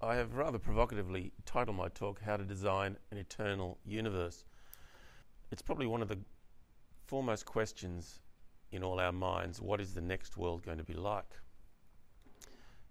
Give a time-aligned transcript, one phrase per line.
[0.00, 4.44] I have rather provocatively titled my talk How to Design an Eternal Universe.
[5.50, 6.20] It's probably one of the
[7.06, 8.20] foremost questions
[8.70, 11.34] in all our minds what is the next world going to be like?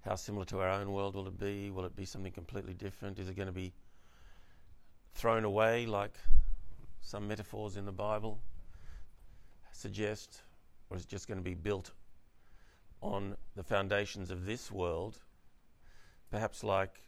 [0.01, 1.71] How similar to our own world will it be?
[1.71, 3.19] Will it be something completely different?
[3.19, 3.71] Is it going to be
[5.13, 6.17] thrown away like
[6.99, 8.37] some metaphors in the Bible
[9.71, 10.41] suggest?
[10.89, 11.91] Or is it just going to be built
[13.01, 15.19] on the foundations of this world?
[16.29, 17.01] Perhaps like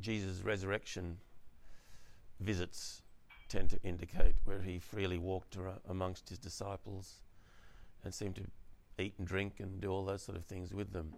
[0.00, 1.18] Jesus' resurrection
[2.40, 3.02] visits
[3.48, 5.56] tend to indicate, where he freely walked
[5.88, 7.20] amongst his disciples
[8.04, 8.44] and seemed to
[8.98, 11.14] eat and drink and do all those sort of things with them.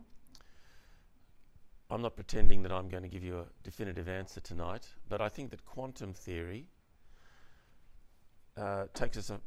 [1.90, 5.28] I'm not pretending that I'm going to give you a definitive answer tonight, but I
[5.28, 6.66] think that quantum theory
[8.58, 9.40] uh, takes us a,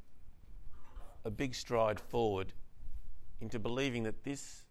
[1.24, 2.54] a big stride forward
[3.42, 4.64] into believing that this,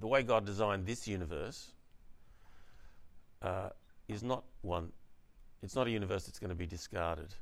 [0.00, 1.72] the way God designed this universe,
[3.44, 3.68] uh,
[4.08, 4.90] is not one,
[5.62, 7.34] it's not a universe that's going to be discarded.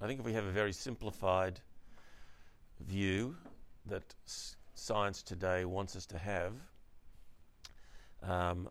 [0.00, 1.60] I think if we have a very simplified
[2.80, 3.36] view
[3.86, 6.54] that s- science today wants us to have,
[8.22, 8.68] um,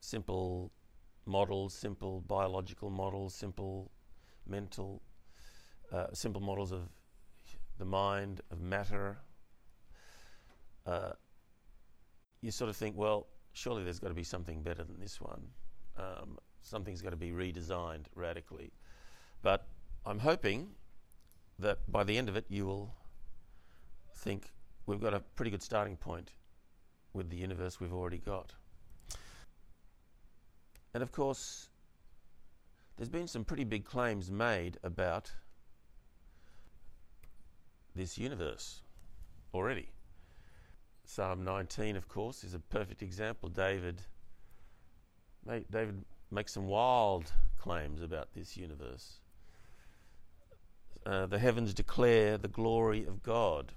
[0.00, 0.70] simple
[1.26, 3.90] models, simple biological models, simple
[4.46, 5.00] mental,
[5.92, 6.82] uh, simple models of
[7.78, 9.18] the mind, of matter,
[10.86, 11.12] uh,
[12.42, 15.42] you sort of think, well, surely there's got to be something better than this one.
[15.96, 18.72] Um, something's got to be redesigned radically.
[19.42, 19.66] But
[20.04, 20.68] I'm hoping
[21.58, 22.94] that by the end of it, you will
[24.16, 24.52] think
[24.86, 26.32] we've got a pretty good starting point
[27.12, 28.52] with the universe we've already got.
[30.92, 31.68] And of course,
[32.96, 35.32] there's been some pretty big claims made about
[37.94, 38.82] this universe
[39.52, 39.93] already.
[41.06, 43.48] Psalm 19, of course, is a perfect example.
[43.48, 44.00] David,
[45.46, 49.20] David makes some wild claims about this universe.
[51.06, 53.72] Uh, the heavens declare the glory of God.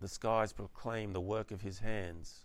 [0.00, 2.44] The skies proclaim the work of his hands.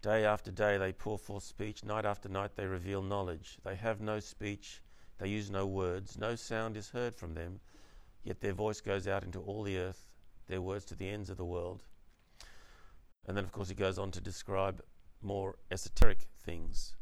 [0.00, 1.84] Day after day they pour forth speech.
[1.84, 3.58] Night after night they reveal knowledge.
[3.64, 4.80] They have no speech.
[5.18, 6.16] They use no words.
[6.16, 7.58] No sound is heard from them.
[8.22, 10.08] Yet their voice goes out into all the earth,
[10.46, 11.82] their words to the ends of the world.
[13.28, 14.82] And then, of course, he goes on to describe
[15.22, 16.96] more esoteric things.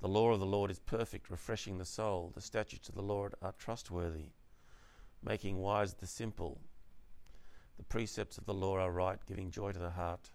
[0.00, 2.32] The law of the Lord is perfect, refreshing the soul.
[2.34, 4.30] The statutes of the Lord are trustworthy
[5.22, 6.60] making wise the simple.
[7.76, 10.30] The precepts of the law are right, giving joy to the heart.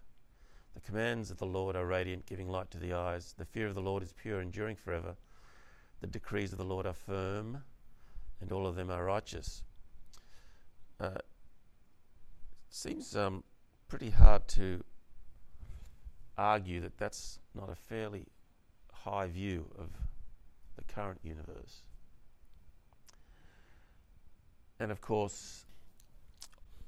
[0.74, 3.34] The commands of the Lord are radiant, giving light to the eyes.
[3.36, 5.16] The fear of the Lord is pure, enduring forever.
[6.00, 7.62] The decrees of the Lord are firm,
[8.40, 9.62] and all of them are righteous.
[10.98, 11.18] Uh,
[12.70, 13.44] seems um,
[13.88, 14.82] pretty hard to
[16.36, 18.26] argue that that's not a fairly
[18.92, 19.88] high view of
[20.76, 21.82] the current universe.
[24.80, 25.66] And of course,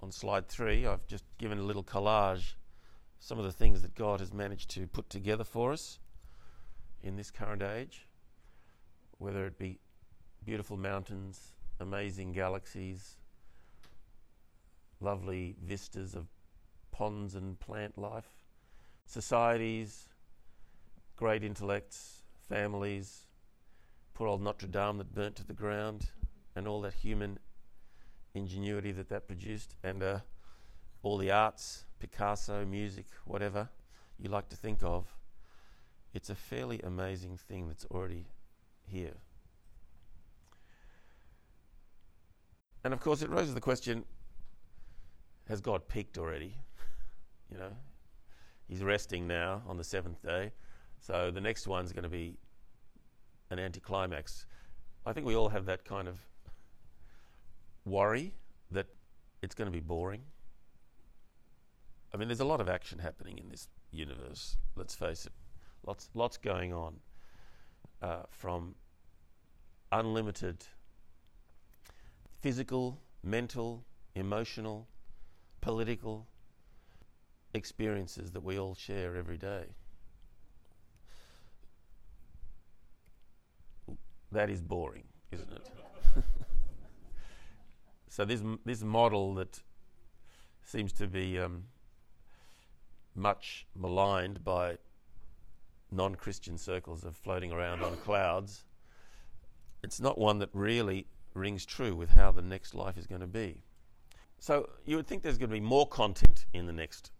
[0.02, 2.54] on slide three, I've just given a little collage
[3.18, 5.98] some of the things that God has managed to put together for us
[7.02, 8.06] in this current age,
[9.18, 9.78] whether it be
[10.44, 13.16] beautiful mountains, amazing galaxies,
[15.00, 16.26] lovely vistas of
[16.92, 18.35] ponds and plant life,
[19.06, 20.08] societies,
[21.16, 23.26] great intellects, families,
[24.14, 26.10] poor old Notre Dame that burnt to the ground,
[26.54, 27.38] and all that human
[28.34, 30.18] ingenuity that that produced, and uh,
[31.02, 33.68] all the arts, Picasso, music, whatever
[34.18, 35.06] you like to think of.
[36.14, 38.26] It's a fairly amazing thing that's already
[38.86, 39.14] here.
[42.84, 44.04] And of course, it raises the question
[45.48, 46.56] has God peaked already?
[47.50, 47.72] you know,
[48.68, 50.52] he's resting now on the seventh day.
[51.00, 52.36] So the next one's going to be
[53.50, 54.46] an anticlimax.
[55.04, 56.18] I think we all have that kind of
[57.84, 58.34] worry
[58.70, 58.86] that
[59.42, 60.22] it's going to be boring.
[62.12, 64.56] I mean, there's a lot of action happening in this universe.
[64.74, 65.32] Let's face it,
[65.86, 66.96] lots, lots going on.
[68.02, 68.74] Uh, from
[69.90, 70.66] unlimited
[72.40, 73.84] physical, mental,
[74.14, 74.86] emotional,
[75.62, 76.26] political
[77.56, 79.64] experiences that we all share every day.
[84.32, 85.70] That is boring, isn't it?
[88.16, 89.62] So this this model that
[90.64, 91.64] seems to be um,
[93.14, 94.78] much maligned by
[95.90, 98.64] non-Christian circles of floating around on clouds.
[99.84, 103.26] It's not one that really rings true with how the next life is going to
[103.26, 103.60] be.
[104.38, 107.10] So you would think there's going to be more content in the next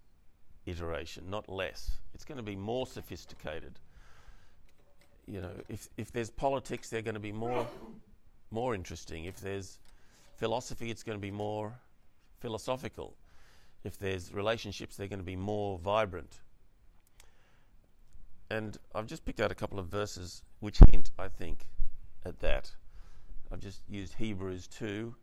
[0.67, 1.99] iteration, not less.
[2.15, 3.79] It's going to be more sophisticated.
[5.27, 7.67] you know, if, if there's politics, they're going to be more,
[8.51, 9.25] more interesting.
[9.25, 9.79] If there's
[10.37, 11.73] philosophy, it's going to be more
[12.41, 13.15] philosophical.
[13.85, 16.41] If there's relationships, they're going to be more vibrant.
[18.51, 21.67] And I've just picked out a couple of verses which hint, I think,
[22.25, 22.71] at that.
[23.53, 25.15] I've just used Hebrews 2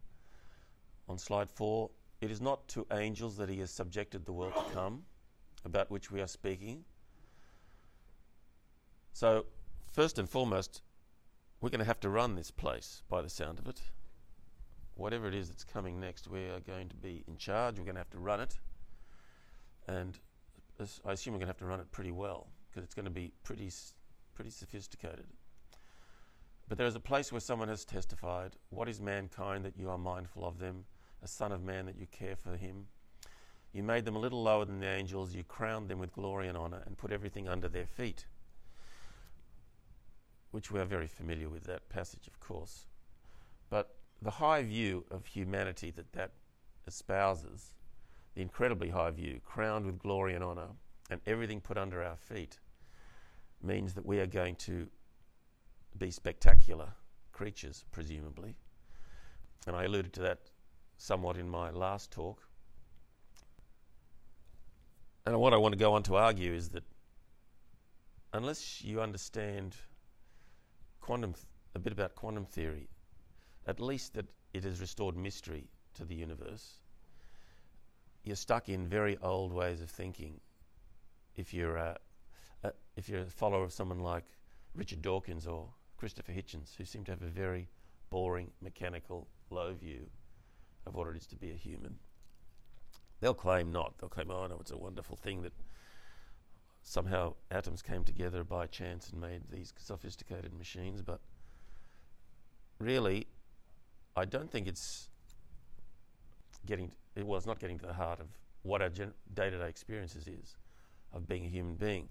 [1.07, 1.89] on slide 4.
[2.21, 5.03] It is not to angels that he has subjected the world to come,
[5.65, 6.83] about which we are speaking.
[9.13, 9.45] So,
[9.91, 10.81] first and foremost,
[11.61, 13.81] we're going to have to run this place by the sound of it.
[14.95, 17.77] Whatever it is that's coming next, we are going to be in charge.
[17.77, 18.57] We're going to have to run it.
[19.87, 20.17] And
[21.05, 23.11] I assume we're going to have to run it pretty well because it's going to
[23.11, 23.71] be pretty,
[24.33, 25.27] pretty sophisticated.
[26.67, 29.97] But there is a place where someone has testified, What is mankind that you are
[29.97, 30.85] mindful of them,
[31.21, 32.87] a son of man that you care for him?
[33.73, 36.55] You made them a little lower than the angels, you crowned them with glory and
[36.55, 38.27] honour, and put everything under their feet.
[40.51, 42.85] Which we are very familiar with, that passage, of course.
[43.71, 46.31] But the high view of humanity that that
[46.85, 47.73] espouses,
[48.35, 50.69] the incredibly high view, crowned with glory and honour,
[51.09, 52.59] and everything put under our feet,
[53.63, 54.87] means that we are going to
[55.97, 56.89] be spectacular
[57.31, 58.55] creatures, presumably.
[59.65, 60.51] And I alluded to that
[60.97, 62.47] somewhat in my last talk.
[65.25, 66.83] And what I want to go on to argue is that
[68.33, 69.75] unless you understand
[70.99, 72.89] quantum, th- a bit about quantum theory,
[73.65, 76.79] at least that it has restored mystery to the universe,
[78.23, 80.39] you're stuck in very old ways of thinking.
[81.35, 81.97] If you're a,
[82.63, 84.25] a, if you're a follower of someone like
[84.75, 87.69] Richard Dawkins or Christopher Hitchens, who seem to have a very
[88.09, 90.09] boring, mechanical, low view
[90.85, 91.97] of what it is to be a human.
[93.23, 93.97] They'll claim not.
[93.97, 95.53] They'll claim, oh no, it's a wonderful thing that
[96.81, 101.21] somehow atoms came together by chance and made these sophisticated machines, but
[102.79, 103.27] really,
[104.17, 105.07] I don't think it's
[106.65, 108.27] getting, it was not getting to the heart of
[108.63, 109.05] what our day
[109.35, 110.57] to day experiences is
[111.13, 112.09] of being a human being.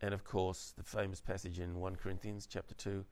[0.00, 3.04] And of course, the famous passage in 1 Corinthians chapter 2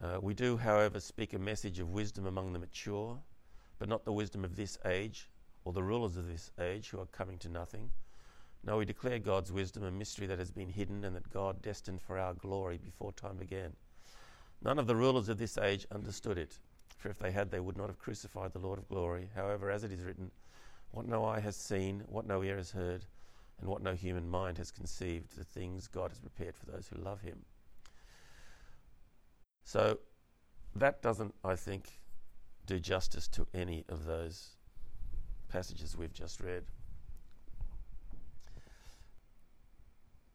[0.00, 3.18] uh, we do, however, speak a message of wisdom among the mature,
[3.78, 5.28] but not the wisdom of this age
[5.64, 7.90] or the rulers of this age who are coming to nothing.
[8.64, 12.00] No, we declare God's wisdom, a mystery that has been hidden and that God destined
[12.00, 13.72] for our glory before time began.
[14.62, 16.58] None of the rulers of this age understood it,
[16.96, 19.28] for if they had, they would not have crucified the Lord of glory.
[19.34, 20.30] However, as it is written,
[20.92, 23.04] what no eye has seen, what no ear has heard,
[23.60, 27.02] and what no human mind has conceived, the things God has prepared for those who
[27.02, 27.44] love Him.
[29.64, 29.98] So
[30.76, 31.90] that doesn't, I think,
[32.66, 34.56] do justice to any of those
[35.48, 36.64] passages we've just read.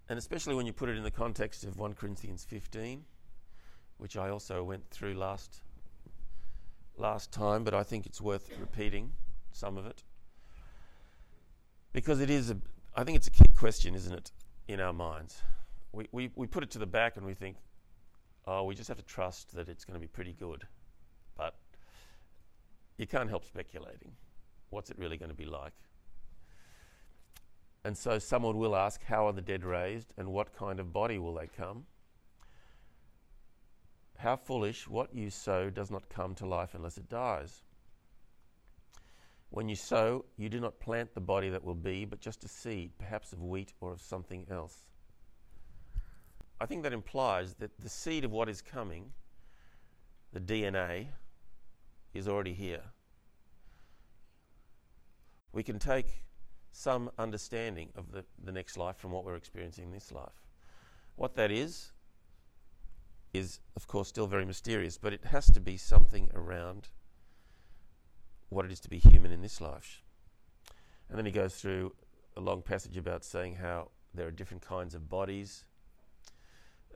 [0.08, 3.04] And especially when you put it in the context of 1 Corinthians 15,
[3.98, 5.62] which I also went through last
[6.98, 9.14] last time, but I think it's worth repeating
[9.52, 10.04] some of it.
[11.94, 12.58] Because it is a
[12.96, 14.32] I think it's a key question, isn't it,
[14.68, 15.42] in our minds.
[15.92, 17.58] We, we, we put it to the back and we think,
[18.46, 20.66] oh, we just have to trust that it's going to be pretty good.
[21.38, 21.56] But
[23.00, 24.12] you can't help speculating.
[24.70, 25.74] What's it really going to be like?
[27.86, 31.18] And so someone will ask, how are the dead raised and what kind of body
[31.18, 31.86] will they come?
[34.18, 37.64] How foolish, what you sow does not come to life unless it dies.
[39.50, 42.50] When you sow, you do not plant the body that will be, but just a
[42.50, 44.84] seed, perhaps of wheat or of something else.
[46.60, 49.14] I think that implies that the seed of what is coming,
[50.34, 51.08] the DNA,
[52.14, 52.84] is already here.
[55.52, 56.24] We can take
[56.72, 60.46] some understanding of the, the next life from what we're experiencing in this life.
[61.16, 61.92] What that is,
[63.34, 66.90] is of course still very mysterious, but it has to be something around
[68.50, 70.02] what it is to be human in this life.
[71.10, 71.94] And then he goes through
[72.36, 75.66] a long passage about saying how there are different kinds of bodies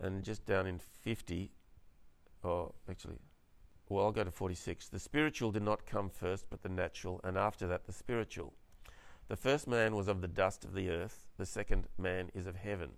[0.01, 1.51] and just down in 50,
[2.43, 3.19] or actually,
[3.93, 4.89] well, I'll go to 46.
[4.89, 8.53] The spiritual did not come first, but the natural, and after that, the spiritual.
[9.27, 12.55] The first man was of the dust of the earth, the second man is of
[12.55, 12.91] heaven.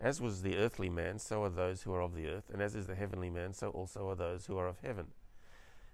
[0.00, 2.74] As was the earthly man, so are those who are of the earth, and as
[2.74, 5.08] is the heavenly man, so also are those who are of heaven.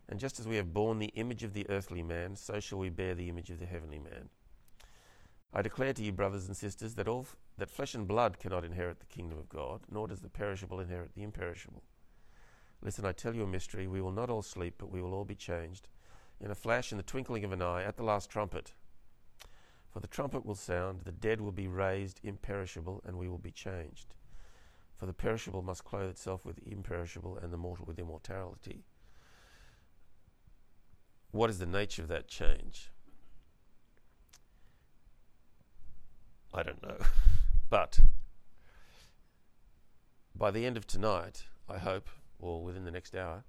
[0.09, 2.89] And just as we have borne the image of the earthly man, so shall we
[2.89, 4.29] bear the image of the heavenly man.
[5.53, 8.65] I declare to you, brothers and sisters, that all f- that flesh and blood cannot
[8.65, 11.83] inherit the kingdom of God, nor does the perishable inherit the imperishable.
[12.83, 13.87] Listen, I tell you a mystery.
[13.87, 15.89] We will not all sleep, but we will all be changed.
[16.41, 18.73] In a flash, in the twinkling of an eye, at the last trumpet.
[19.93, 23.53] For the trumpet will sound, the dead will be raised imperishable, and we will be
[23.53, 24.15] changed.
[24.97, 28.85] For the perishable must clothe itself with imperishable, and the mortal with immortality.
[31.31, 32.91] What is the nature of that change?
[36.53, 36.99] I don't know.
[37.71, 38.01] but
[40.35, 42.09] by the end of tonight, I hope,
[42.43, 43.45] or within the next hour,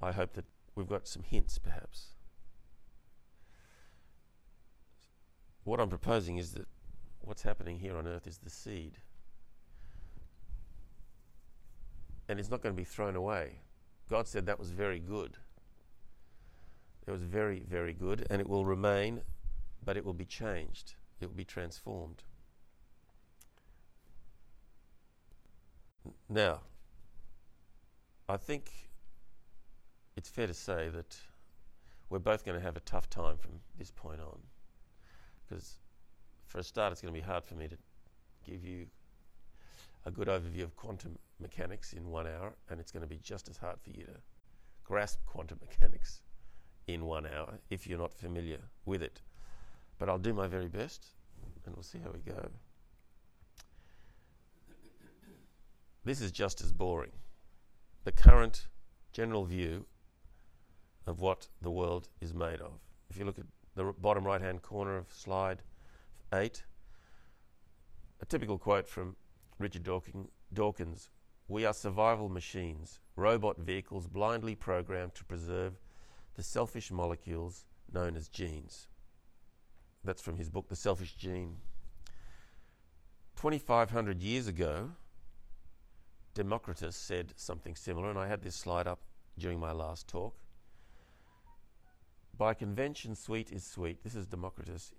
[0.00, 2.12] I hope that we've got some hints perhaps.
[5.64, 6.66] What I'm proposing is that
[7.20, 8.98] what's happening here on earth is the seed.
[12.28, 13.60] And it's not going to be thrown away.
[14.08, 15.36] God said that was very good.
[17.06, 19.22] It was very, very good, and it will remain,
[19.84, 22.22] but it will be changed, it will be transformed.
[26.28, 26.60] Now,
[28.28, 28.70] I think
[30.16, 31.16] it's fair to say that
[32.10, 34.38] we're both going to have a tough time from this point on.
[35.48, 35.76] Because,
[36.46, 37.76] for a start, it's going to be hard for me to
[38.44, 38.86] give you
[40.04, 43.48] a good overview of quantum mechanics in one hour, and it's going to be just
[43.48, 44.14] as hard for you to
[44.84, 46.20] grasp quantum mechanics
[46.86, 49.20] in one hour if you're not familiar with it.
[49.98, 51.06] But I'll do my very best,
[51.64, 52.48] and we'll see how we go.
[56.04, 57.12] This is just as boring.
[58.04, 58.68] The current
[59.12, 59.86] general view
[61.06, 62.80] of what the world is made of.
[63.10, 65.62] If you look at the bottom right hand corner of slide
[66.32, 66.62] 8,
[68.20, 69.16] a typical quote from
[69.58, 69.88] Richard
[70.52, 71.10] Dawkins
[71.48, 75.78] We are survival machines, robot vehicles blindly programmed to preserve
[76.34, 78.88] the selfish molecules known as genes.
[80.04, 81.56] That's from his book, The Selfish Gene.
[83.36, 84.90] 2,500 years ago,
[86.38, 89.00] Democritus said something similar, and I had this slide up
[89.38, 90.36] during my last talk.
[92.38, 94.04] By convention, sweet is sweet.
[94.04, 94.92] This is Democritus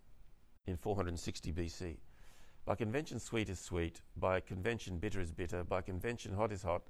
[0.67, 1.95] in 460 BC.
[2.65, 4.01] By convention, sweet is sweet.
[4.17, 5.63] By convention, bitter is bitter.
[5.63, 6.81] By convention, hot is hot.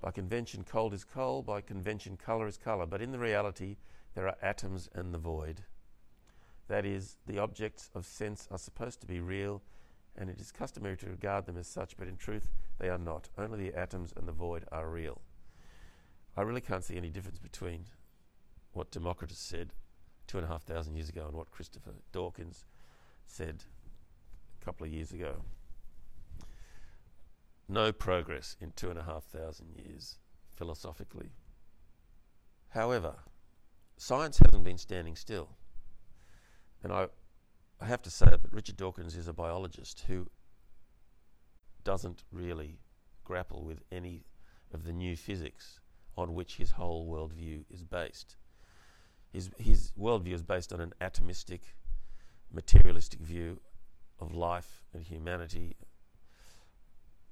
[0.00, 1.46] By convention, cold is cold.
[1.46, 2.86] By convention, color is color.
[2.86, 3.76] But in the reality,
[4.16, 5.62] there are atoms and the void.
[6.66, 9.62] That is, the objects of sense are supposed to be real,
[10.16, 13.28] and it is customary to regard them as such, but in truth, they are not.
[13.36, 15.20] Only the atoms and the void are real.
[16.36, 17.86] I really can't see any difference between
[18.72, 19.72] what Democritus said
[20.26, 22.64] two and a half thousand years ago and what Christopher Dawkins
[23.26, 23.64] said
[24.60, 25.42] a couple of years ago.
[27.68, 30.18] No progress in two and a half thousand years,
[30.54, 31.30] philosophically.
[32.70, 33.14] However,
[33.96, 35.50] science hasn't been standing still.
[36.82, 37.06] And I,
[37.84, 40.26] I have to say it, but Richard Dawkins is a biologist who
[41.84, 42.78] doesn't really
[43.24, 44.24] grapple with any
[44.72, 45.80] of the new physics
[46.16, 48.36] on which his whole worldview is based.
[49.34, 51.60] His, his worldview is based on an atomistic,
[52.50, 53.60] materialistic view
[54.18, 55.76] of life and humanity,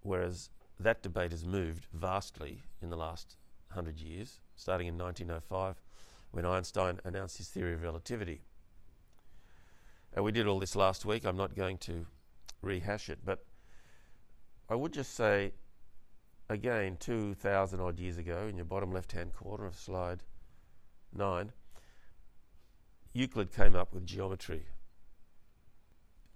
[0.02, 3.36] whereas that debate has moved vastly in the last
[3.70, 5.80] hundred years, starting in 1905
[6.30, 8.42] when Einstein announced his theory of relativity.
[10.14, 11.24] And we did all this last week.
[11.24, 12.06] I'm not going to
[12.60, 13.44] rehash it, but
[14.68, 15.52] I would just say,
[16.48, 20.22] again, 2,000 odd years ago, in your bottom left hand corner of slide
[21.14, 21.52] 9,
[23.14, 24.66] Euclid came up with geometry.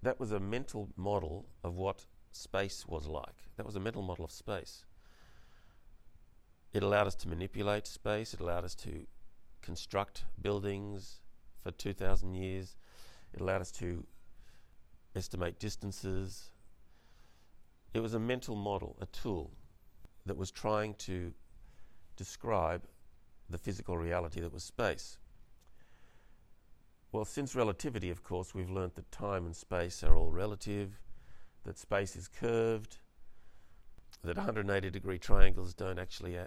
[0.03, 3.45] That was a mental model of what space was like.
[3.57, 4.85] That was a mental model of space.
[6.73, 9.07] It allowed us to manipulate space, it allowed us to
[9.61, 11.21] construct buildings
[11.63, 12.75] for 2,000 years,
[13.33, 14.05] it allowed us to
[15.15, 16.51] estimate distances,
[17.93, 19.51] it was a mental model, a tool
[20.25, 21.33] that was trying to
[22.15, 22.83] describe
[23.49, 25.17] the physical reality that was space.
[27.11, 30.99] Well, since relativity, of course, we've learnt that time and space are all relative,
[31.63, 32.97] that space is curved,
[34.23, 36.37] that 180 degree triangles don't actually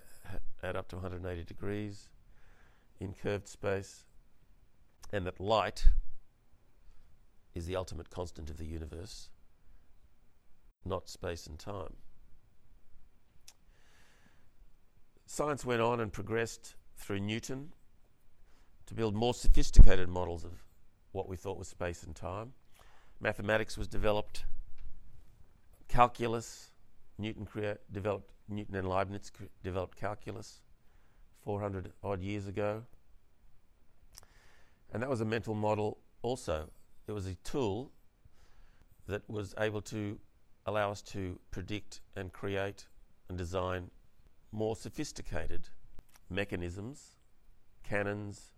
[0.62, 2.08] add up to 180 degrees
[3.00, 4.04] in curved space,
[5.12, 5.86] and that light
[7.60, 9.28] is the ultimate constant of the universe
[10.84, 11.94] not space and time.
[15.26, 17.72] Science went on and progressed through Newton
[18.86, 20.64] to build more sophisticated models of
[21.12, 22.52] what we thought was space and time.
[23.20, 24.44] Mathematics was developed,
[25.88, 26.70] calculus,
[27.18, 30.62] Newton crea- developed, Newton and Leibniz cre- developed calculus
[31.44, 32.82] 400 odd years ago.
[34.92, 36.70] And that was a mental model also.
[37.10, 37.90] It was a tool
[39.08, 40.16] that was able to
[40.64, 42.86] allow us to predict and create
[43.28, 43.90] and design
[44.52, 45.70] more sophisticated
[46.28, 47.16] mechanisms,
[47.82, 48.52] cannons.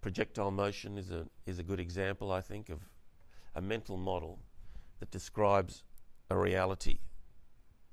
[0.00, 2.80] Projectile motion is a, is a good example, I think, of
[3.54, 4.40] a mental model
[4.98, 5.84] that describes
[6.28, 6.98] a reality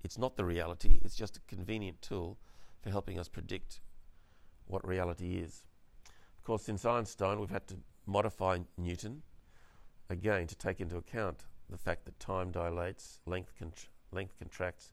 [0.04, 2.40] It's not the reality, it's just a convenient tool
[2.82, 3.80] for helping us predict
[4.66, 5.66] what reality is.
[6.40, 7.76] Of course, since Einstein, we've had to
[8.08, 9.22] modify Newton
[10.10, 13.54] again to take into account the fact that time dilates, length,
[14.12, 14.92] length contracts,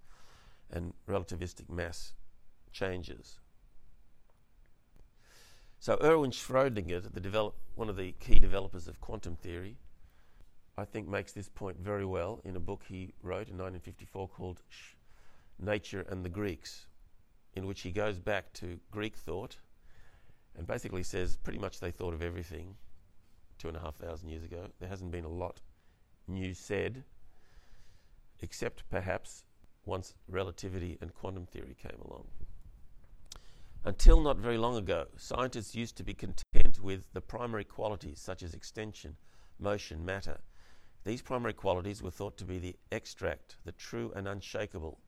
[0.71, 2.15] and relativistic mass
[2.73, 3.39] changes.
[5.79, 9.77] So Erwin Schrödinger, develop, one of the key developers of quantum theory,
[10.77, 14.63] I think makes this point very well in a book he wrote in 1954 called
[15.59, 16.87] Nature and the Greeks,
[17.55, 19.57] in which he goes back to Greek thought
[20.57, 22.77] and basically says pretty much they thought of everything
[23.61, 24.67] two and a half thousand years ago.
[24.79, 25.61] There hasn't been a lot
[26.27, 27.05] new said,
[28.41, 29.45] except perhaps
[29.85, 32.27] once relativity and quantum theory came along.
[33.85, 38.43] Until not very long ago, scientists used to be content with the primary qualities such
[38.43, 39.17] as extension,
[39.59, 40.41] motion, matter.
[41.05, 45.01] These primary qualities were thought to be the extract, the true and unshakable,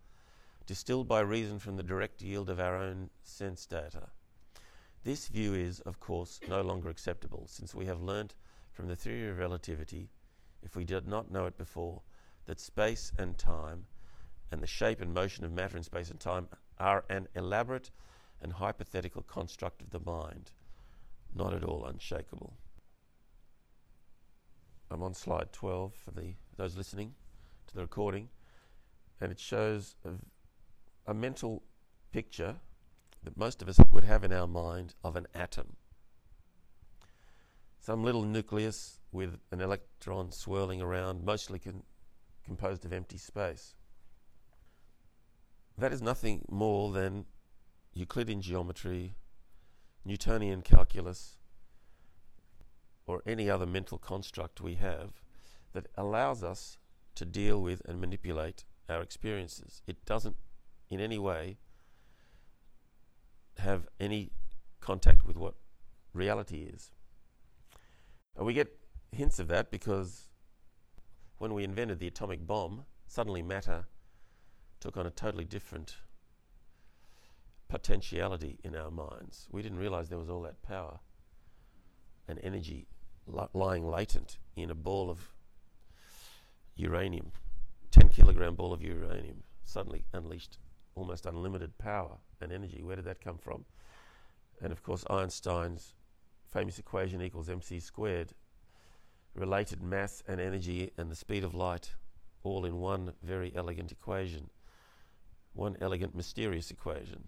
[0.67, 4.09] distilled by reason from the direct yield of our own sense data.
[5.05, 8.37] This view is, of course, no longer acceptable, since we have learnt
[8.71, 10.11] from the theory of relativity,
[10.63, 12.03] if we did not know it before,
[12.47, 13.87] that space and time
[14.53, 16.47] and the shape and motion of matter in space and time
[16.79, 17.91] are an elaborate
[18.41, 20.53] and hypothetical construct of the mind,
[21.35, 22.57] not at all unshakable.
[24.91, 27.15] I'm on slide 12 for the those listening
[27.67, 28.29] to the recording,
[29.21, 31.63] and it shows a, a mental
[32.13, 32.57] picture
[33.25, 35.77] that most of us would have in our mind of an atom.
[37.79, 41.83] Some little nucleus with an electron swirling around, mostly con-
[42.45, 43.75] composed of empty space.
[45.79, 47.27] That is nothing more than
[47.93, 49.17] Euclidean geometry,
[50.05, 51.39] Newtonian calculus,
[53.07, 55.23] or any other mental construct we have
[55.73, 56.79] that allows us
[57.15, 59.83] to deal with and manipulate our experiences.
[59.87, 60.37] It doesn't
[60.91, 61.59] in any way
[63.59, 64.31] have any
[64.81, 65.55] contact with what
[66.13, 66.91] reality is.
[68.37, 68.79] And we get
[69.13, 70.29] hints of that because
[71.39, 73.87] when we invented the atomic bomb, suddenly matter
[74.81, 75.97] took on a totally different
[77.69, 79.49] potentiality in our minds.
[79.51, 80.99] We didn't realize there was all that power
[82.27, 82.87] and energy
[83.27, 85.33] li- lying latent in a ball of
[86.77, 87.33] uranium,
[87.91, 90.59] 10 kilogram ball of uranium, suddenly unleashed
[90.95, 92.83] almost unlimited power and energy.
[92.83, 93.65] Where did that come from?
[94.61, 95.95] And of course, Einstein's
[96.53, 98.35] famous equation equals mc squared
[99.35, 101.95] related mass and energy and the speed of light
[102.45, 104.51] all in one very elegant equation,
[105.55, 107.25] one elegant, mysterious equation.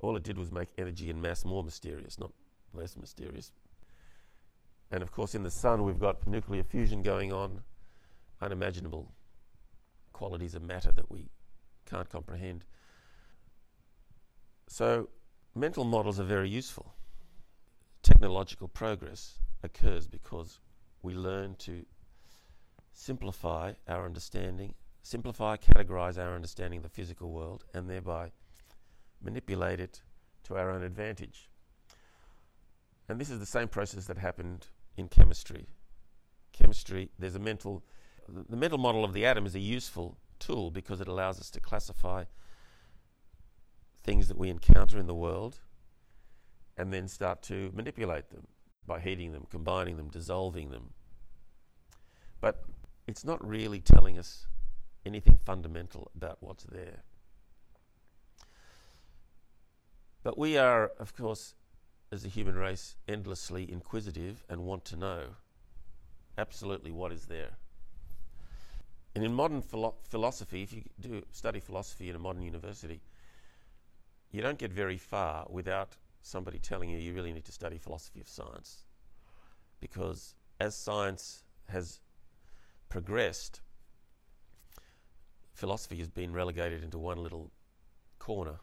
[0.00, 2.32] All it did was make energy and mass more mysterious, not
[2.72, 3.52] less mysterious.
[4.90, 7.62] And of course, in the sun, we've got nuclear fusion going on,
[8.40, 9.12] unimaginable
[10.12, 11.28] qualities of matter that we
[11.84, 12.64] can't comprehend.
[14.68, 15.08] So,
[15.54, 16.94] mental models are very useful.
[18.02, 20.60] Technological progress occurs because
[21.02, 21.84] we learn to
[22.92, 28.32] simplify our understanding, simplify, categorize our understanding of the physical world, and thereby
[29.22, 30.02] manipulate it
[30.44, 31.48] to our own advantage.
[33.08, 35.66] And this is the same process that happened in chemistry.
[36.52, 37.84] Chemistry, there's a mental,
[38.28, 41.60] the mental model of the atom is a useful tool because it allows us to
[41.60, 42.24] classify
[44.06, 45.58] things that we encounter in the world
[46.76, 48.46] and then start to manipulate them
[48.86, 50.90] by heating them, combining them, dissolving them.
[52.40, 52.64] But
[53.06, 54.46] it's not really telling us
[55.04, 57.02] anything fundamental about what's there.
[60.22, 61.54] But we are, of course,
[62.12, 65.22] as a human race, endlessly inquisitive and want to know
[66.38, 67.58] absolutely what is there.
[69.14, 73.00] And in modern philo- philosophy, if you do study philosophy in a modern university,
[74.30, 78.20] you don't get very far without somebody telling you you really need to study philosophy
[78.20, 78.84] of science.
[79.80, 82.00] Because as science has
[82.88, 83.60] progressed,
[85.52, 87.50] philosophy has been relegated into one little
[88.18, 88.56] corner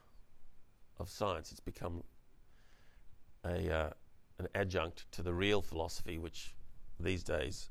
[1.00, 1.52] of science.
[1.52, 2.04] It's become
[3.46, 3.90] a, uh,
[4.40, 6.54] an adjunct to the real philosophy, which
[7.00, 7.70] these days,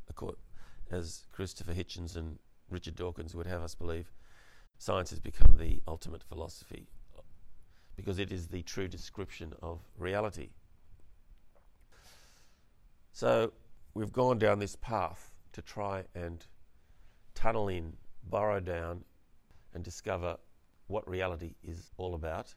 [0.91, 2.39] as Christopher Hitchens and
[2.71, 4.13] Richard Dawkins would have us believe,
[4.79, 6.89] science has become the ultimate philosophy
[8.03, 10.49] because it is the true description of reality.
[13.13, 13.53] So
[13.95, 16.45] we've gone down this path to try and
[17.35, 17.93] tunnel in,
[18.29, 19.05] burrow down,
[19.73, 20.37] and discover
[20.89, 22.53] what reality is all about.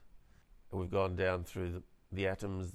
[0.72, 2.72] And we've gone down through the, the atoms,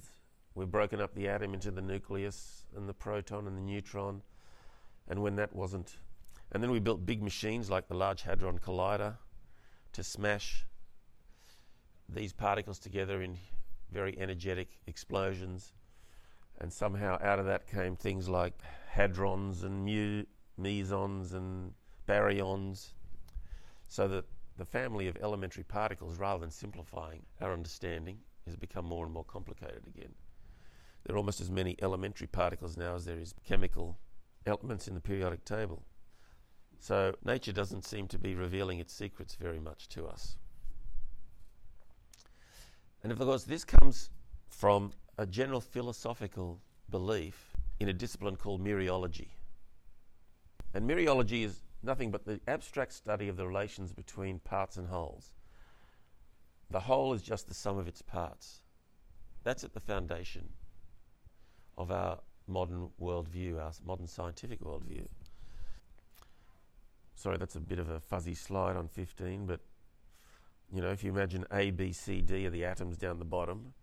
[0.54, 4.22] we've broken up the atom into the nucleus and the proton and the neutron.
[5.08, 5.98] And when that wasn't
[6.52, 9.16] And then we built big machines like the Large Hadron Collider
[9.92, 10.64] to smash
[12.14, 13.38] these particles together in
[13.90, 15.72] very energetic explosions.
[16.60, 18.54] And somehow out of that came things like
[18.94, 20.24] hadrons and mu-
[20.56, 21.72] mesons and
[22.08, 22.92] baryons.
[23.88, 24.24] So that
[24.56, 29.24] the family of elementary particles, rather than simplifying our understanding, has become more and more
[29.24, 30.14] complicated again.
[31.04, 33.98] There are almost as many elementary particles now as there is chemical
[34.46, 35.82] elements in the periodic table.
[36.78, 40.36] So nature doesn't seem to be revealing its secrets very much to us.
[43.02, 44.10] And of course, this comes
[44.48, 46.60] from a general philosophical
[46.90, 49.28] belief in a discipline called mereology.
[50.74, 55.32] And mereology is nothing but the abstract study of the relations between parts and wholes.
[56.70, 58.62] The whole is just the sum of its parts.
[59.42, 60.48] That's at the foundation
[61.76, 65.06] of our modern worldview, our modern scientific worldview.
[67.14, 69.60] Sorry, that's a bit of a fuzzy slide on 15, but
[70.72, 73.74] you know, if you imagine A, B, C, D are the atoms down the bottom,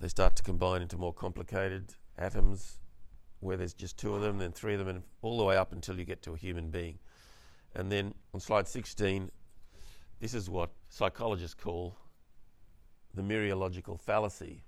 [0.00, 2.80] they start to combine into more complicated atoms
[3.40, 5.72] where there's just two of them, then three of them, and all the way up
[5.72, 6.98] until you get to a human being.
[7.74, 9.30] And then on slide 16,
[10.20, 11.96] this is what psychologists call
[13.14, 14.62] the mereological fallacy.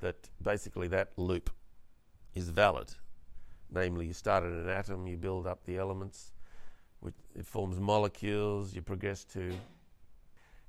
[0.00, 1.50] That basically that loop
[2.34, 2.92] is valid.
[3.70, 6.32] Namely, you start at an atom, you build up the elements,
[7.36, 9.52] it forms molecules, you progress to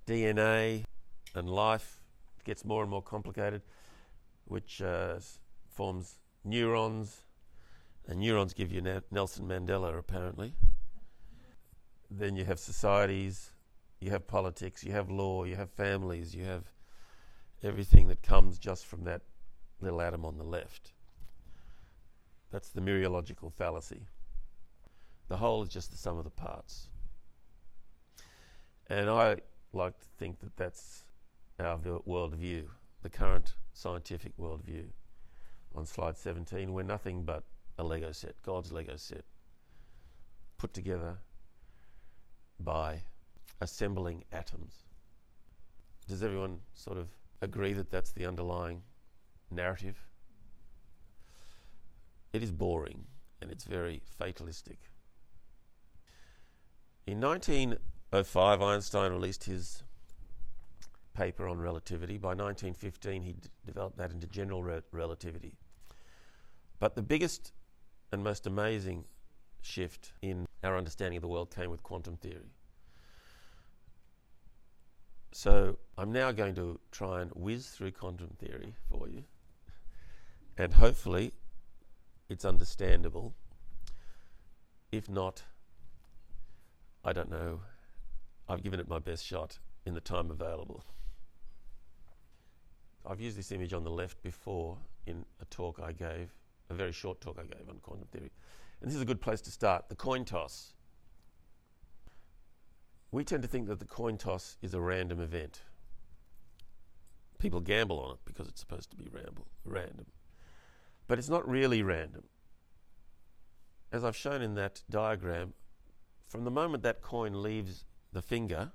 [0.08, 0.84] DNA
[1.34, 2.00] and life
[2.44, 3.62] gets more and more complicated,
[4.46, 5.16] which uh,
[5.70, 7.24] forms neurons,
[8.08, 10.54] and neurons give you Nelson Mandela, apparently.
[12.10, 13.52] Then you have societies,
[14.00, 16.66] you have politics, you have law, you have families, you have
[17.64, 19.22] everything that comes just from that
[19.82, 20.94] little atom on the left.
[22.52, 24.06] That's the mereological fallacy.
[25.28, 26.90] The whole is just the sum of the parts.
[28.88, 29.38] And I
[29.76, 31.04] like to think that that's
[31.60, 32.66] our worldview,
[33.02, 34.86] the current scientific worldview.
[35.76, 37.44] On slide 17, we're nothing but
[37.78, 39.26] a Lego set, God's Lego set,
[40.58, 41.18] put together
[42.60, 43.02] by
[43.62, 44.86] assembling atoms.
[46.08, 47.08] Does everyone sort of
[47.42, 48.82] agree that that's the underlying
[49.52, 49.98] narrative?
[52.32, 53.06] It is boring
[53.42, 54.80] and it's very fatalistic.
[57.06, 57.20] In
[58.16, 59.84] 1905, Einstein released his
[61.14, 62.18] paper on relativity.
[62.18, 65.52] By 1915, he d- developed that into general re- relativity.
[66.80, 67.52] But the biggest
[68.14, 69.04] and most amazing
[69.62, 72.54] shift in our understanding of the world came with quantum theory.
[75.34, 79.26] So I'm now going to try and whiz through quantum theory for you,
[80.58, 81.34] and hopefully
[82.30, 83.34] it's understandable.
[84.94, 85.44] If not,
[87.04, 87.60] I don't know.
[88.48, 90.84] I've given it my best shot in the time available.
[93.06, 96.34] I've used this image on the left before in a talk I gave,
[96.70, 98.32] a very short talk I gave on quantum theory.
[98.82, 100.74] And this is a good place to start the coin toss.
[103.12, 105.62] We tend to think that the coin toss is a random event.
[107.38, 110.06] People gamble on it because it's supposed to be ramble, random.
[111.08, 112.24] But it's not really random.
[113.92, 115.54] As I've shown in that diagram,
[116.28, 118.72] from the moment that coin leaves the finger,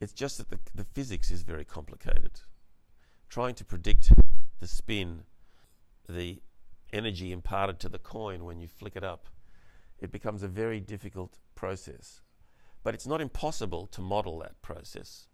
[0.00, 2.40] it's just that the, the physics is very complicated.
[3.28, 4.12] Trying to predict
[4.60, 5.24] the spin,
[6.08, 6.40] the
[6.92, 9.26] energy imparted to the coin when you flick it up,
[10.00, 12.22] it becomes a very difficult process.
[12.82, 15.26] But it's not impossible to model that process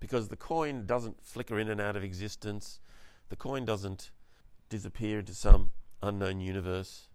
[0.00, 2.78] because the coin doesn't flicker in and out of existence,
[3.28, 4.12] the coin doesn't
[4.68, 7.07] disappear into some unknown universe.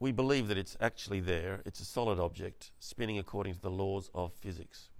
[0.00, 4.10] We believe that it's actually there, it's a solid object spinning according to the laws
[4.14, 4.90] of physics.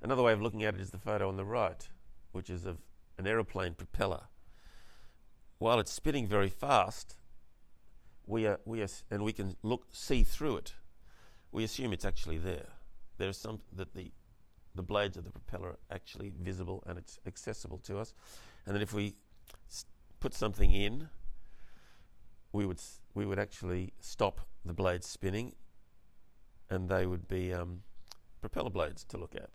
[0.00, 1.88] Another way of looking at it is the photo on the right,
[2.32, 2.78] which is of
[3.18, 4.22] an aeroplane propeller.
[5.58, 7.16] While it's spinning very fast,
[8.26, 10.72] we are, we are, and we can look see through it
[11.52, 12.68] we assume it's actually there.
[13.16, 14.12] There is some that the
[14.74, 18.14] the blades of the propeller are actually visible and it's accessible to us.
[18.64, 19.16] And then if we
[20.20, 21.08] put something in,
[22.52, 22.78] we would
[23.18, 25.52] we would actually stop the blades spinning,
[26.70, 27.82] and they would be um,
[28.40, 29.50] propeller blades to look at.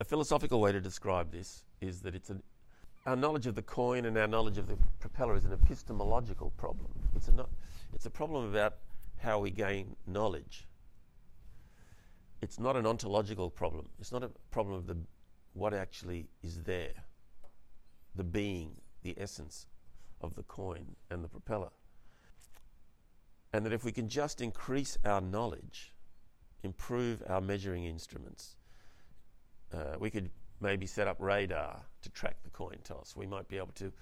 [0.00, 2.42] A philosophical way to describe this is that it's an
[3.06, 6.88] our knowledge of the coin and our knowledge of the propeller is an epistemological problem.
[7.16, 7.48] It's a, no,
[7.94, 8.74] it's a problem about
[9.18, 10.66] how we gain knowledge.
[12.42, 13.88] It's not an ontological problem.
[13.98, 14.96] It's not a problem of the
[15.52, 16.92] what actually is there,
[18.14, 19.66] the being, the essence
[20.20, 21.70] of the coin and the propeller.
[23.52, 25.92] And that if we can just increase our knowledge,
[26.62, 28.56] improve our measuring instruments,
[29.72, 30.30] uh, we could
[30.60, 33.16] maybe set up radar to track the coin toss.
[33.16, 33.92] We might be able to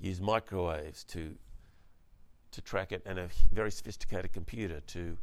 [0.00, 1.34] use microwaves to
[2.50, 5.18] to track it and a very sophisticated computer to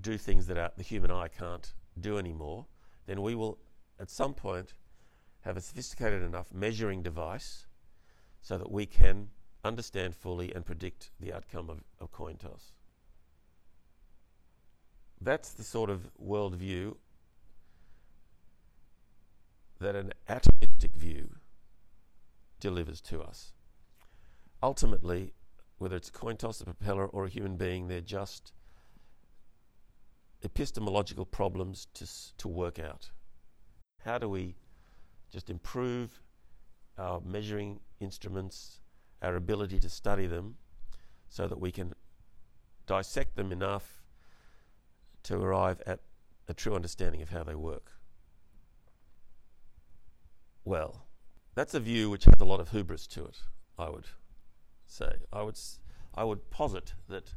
[0.00, 2.66] do things that our, the human eye can't do anymore,
[3.06, 3.56] then we will
[4.00, 4.72] at some point
[5.42, 7.66] have a sophisticated enough measuring device
[8.42, 9.28] so that we can
[9.66, 12.72] understand fully and predict the outcome of a coin toss.
[15.20, 16.96] That's the sort of worldview
[19.80, 21.28] that an atomistic view
[22.60, 23.52] delivers to us.
[24.62, 25.32] Ultimately,
[25.78, 28.52] whether it's a coin toss, a propeller, or a human being, they're just
[30.42, 32.06] epistemological problems to,
[32.38, 33.10] to work out.
[34.04, 34.54] How do we
[35.30, 36.20] just improve
[36.98, 38.80] our measuring instruments,
[39.22, 40.56] our ability to study them,
[41.28, 41.94] so that we can
[42.86, 44.02] dissect them enough
[45.24, 46.00] to arrive at
[46.48, 47.92] a true understanding of how they work?
[50.64, 51.06] Well,
[51.54, 53.38] that's a view which has a lot of hubris to it,
[53.78, 54.06] I would
[54.86, 55.16] say.
[55.32, 55.58] I would,
[56.14, 57.34] I would posit that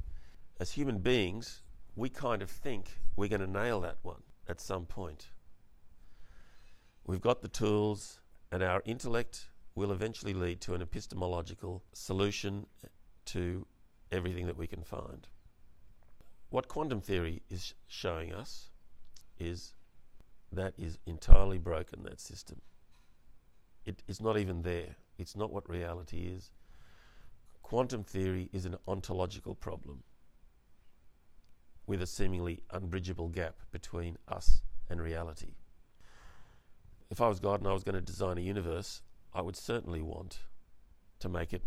[0.60, 1.62] as human beings,
[1.96, 5.30] we kind of think we're going to nail that one at some point.
[7.06, 8.20] We've got the tools,
[8.52, 9.49] and our intellect
[9.80, 12.65] will eventually lead to an epistemological solution
[13.24, 13.65] to
[14.12, 15.26] everything that we can find.
[16.50, 18.72] What quantum theory is showing us
[19.39, 19.74] is
[20.52, 22.60] that is entirely broken, that system.
[23.86, 24.98] It is not even there.
[25.18, 26.52] It's not what reality is.
[27.62, 30.04] Quantum theory is an ontological problem
[31.88, 35.54] with a seemingly unbridgeable gap between us and reality.
[37.10, 39.02] If I was God and I was going to design a universe,
[39.34, 40.39] I would certainly want
[41.20, 41.63] to make it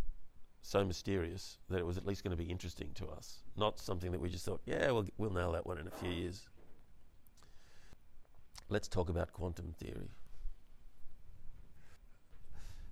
[0.62, 4.12] so mysterious that it was at least going to be interesting to us, not something
[4.12, 6.46] that we just thought, yeah, we'll, we'll nail that one in a few years.
[8.68, 10.10] Let's talk about quantum theory.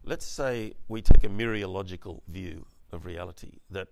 [0.05, 3.89] Let's say we take a mereological view of reality, that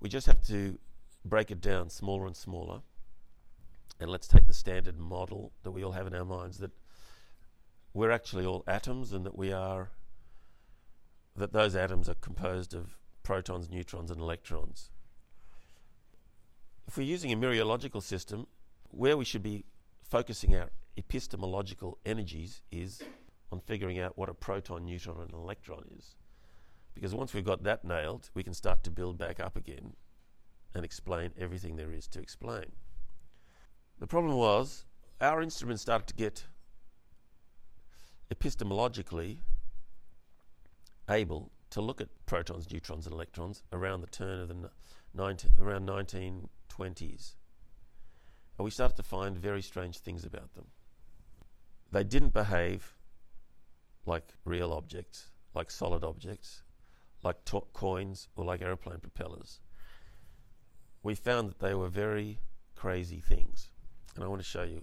[0.00, 0.78] we just have to
[1.24, 2.80] break it down smaller and smaller.
[4.00, 6.70] And let's take the standard model that we all have in our minds that
[7.92, 9.90] we're actually all atoms and that we are,
[11.36, 14.90] that those atoms are composed of protons, neutrons, and electrons.
[16.86, 18.46] If we're using a mereological system,
[18.90, 19.64] where we should be
[20.02, 23.00] focusing our epistemological energies is
[23.52, 26.16] on figuring out what a proton, neutron, and electron is.
[26.94, 29.94] Because once we've got that nailed, we can start to build back up again
[30.74, 32.72] and explain everything there is to explain.
[33.98, 34.84] The problem was
[35.20, 36.44] our instruments started to get
[38.32, 39.38] epistemologically
[41.08, 44.70] able to look at protons, neutrons, and electrons around the turn of the
[45.14, 47.34] 19, around 1920s.
[48.58, 50.66] And we started to find very strange things about them.
[51.92, 52.94] They didn't behave
[54.06, 56.62] like real objects, like solid objects,
[57.22, 59.60] like to- coins, or like aeroplane propellers.
[61.02, 62.38] We found that they were very
[62.76, 63.70] crazy things.
[64.14, 64.82] And I want to show you,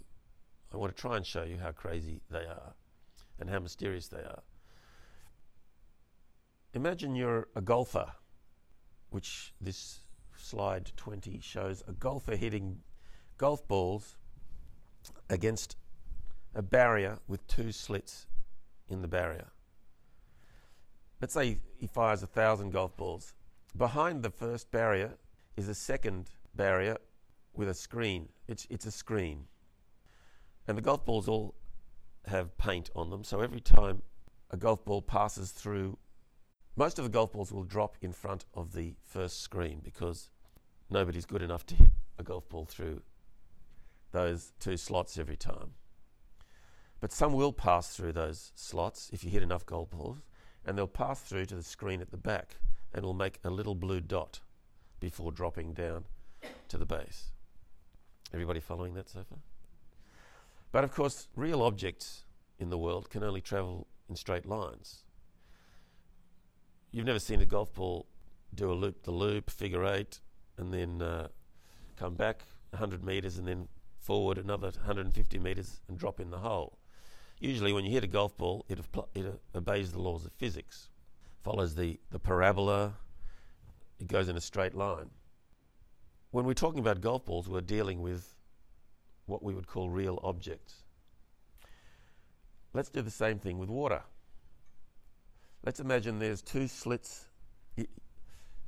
[0.74, 2.74] I want to try and show you how crazy they are
[3.40, 4.44] and how mysterious they are.
[6.74, 8.12] Imagine you're a golfer,
[9.10, 10.02] which this
[10.36, 12.80] slide 20 shows a golfer hitting
[13.38, 14.18] golf balls
[15.30, 15.76] against
[16.54, 18.28] a barrier with two slits
[18.90, 19.48] in the barrier.
[21.22, 23.34] Let's say he fires a thousand golf balls.
[23.76, 25.14] Behind the first barrier
[25.56, 26.98] is a second barrier
[27.54, 28.30] with a screen.
[28.48, 29.46] It's, it's a screen.
[30.68, 31.56] And the golf balls all
[32.28, 34.02] have paint on them, so every time
[34.52, 35.98] a golf ball passes through,
[36.76, 40.30] most of the golf balls will drop in front of the first screen because
[40.90, 43.02] nobody's good enough to hit a golf ball through
[44.12, 45.72] those two slots every time.
[47.00, 50.18] But some will pass through those slots if you hit enough golf balls,
[50.66, 52.58] and they'll pass through to the screen at the back
[52.94, 54.40] and will make a little blue dot
[55.00, 56.06] before dropping down
[56.68, 57.32] to the base.
[58.34, 59.40] Everybody following that so far?
[60.72, 62.24] But of course, real objects
[62.60, 65.04] in the world can only travel in straight lines.
[66.92, 68.08] You've never seen a golf ball
[68.54, 70.20] do a loop the loop, figure eight,
[70.58, 71.28] and then uh,
[71.96, 73.68] come back 100 metres and then
[74.00, 76.78] forward another 150 metres and drop in the hole.
[77.40, 78.80] Usually, when you hit a golf ball, it,
[79.14, 80.90] it obeys the laws of physics,
[81.44, 82.94] follows the, the parabola,
[84.00, 85.10] it goes in a straight line.
[86.32, 88.37] When we're talking about golf balls, we're dealing with
[89.28, 90.84] what we would call real objects.
[92.74, 94.02] Let's do the same thing with water.
[95.64, 97.26] Let's imagine there's two slits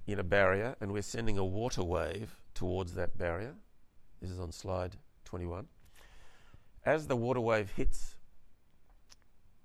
[0.06, 3.56] in a barrier and we're sending a water wave towards that barrier.
[4.22, 4.96] This is on slide
[5.26, 5.68] 21.
[6.86, 8.16] As the water wave hits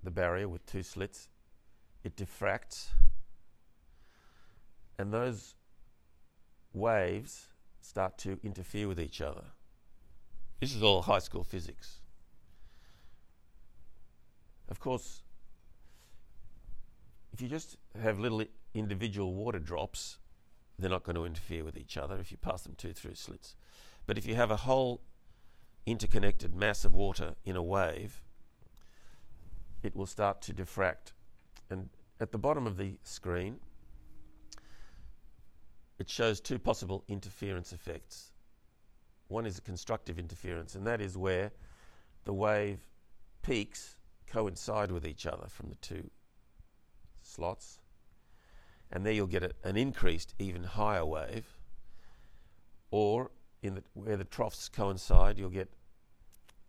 [0.02, 1.28] the barrier with two slits,
[2.04, 2.88] it diffracts,
[4.98, 5.54] and those
[6.74, 7.46] waves
[7.80, 9.44] start to interfere with each other.
[10.60, 12.00] This is all high school physics.
[14.68, 15.22] Of course,
[17.32, 20.18] if you just have little individual water drops,
[20.78, 23.56] they're not going to interfere with each other if you pass them two through slits.
[24.06, 25.00] But if you have a whole
[25.86, 28.22] interconnected mass of water in a wave,
[29.82, 31.12] it will start to diffract.
[31.70, 31.90] And
[32.20, 33.58] at the bottom of the screen,
[35.98, 38.32] it shows two possible interference effects.
[39.28, 41.50] One is a constructive interference, and that is where
[42.24, 42.80] the wave
[43.42, 46.10] peaks coincide with each other from the two
[47.22, 47.78] slots.
[48.92, 51.46] And there you'll get a, an increased, even higher wave.
[52.90, 53.30] Or
[53.62, 55.68] in the, where the troughs coincide, you'll get,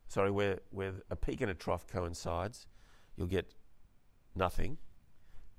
[0.07, 2.67] sorry, where, where a peak and a trough coincides,
[3.15, 3.53] you'll get
[4.33, 4.77] nothing.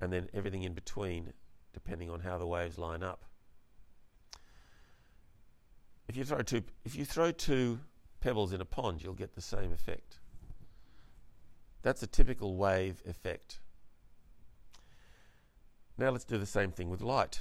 [0.01, 1.33] And then everything in between,
[1.73, 3.26] depending on how the waves line up.
[6.09, 7.81] If you throw two, if you throw two
[8.21, 10.21] pebbles in a pond, you'll get the same effect.
[11.83, 13.61] That's a typical wave effect.
[15.99, 17.41] Now let's do the same thing with light.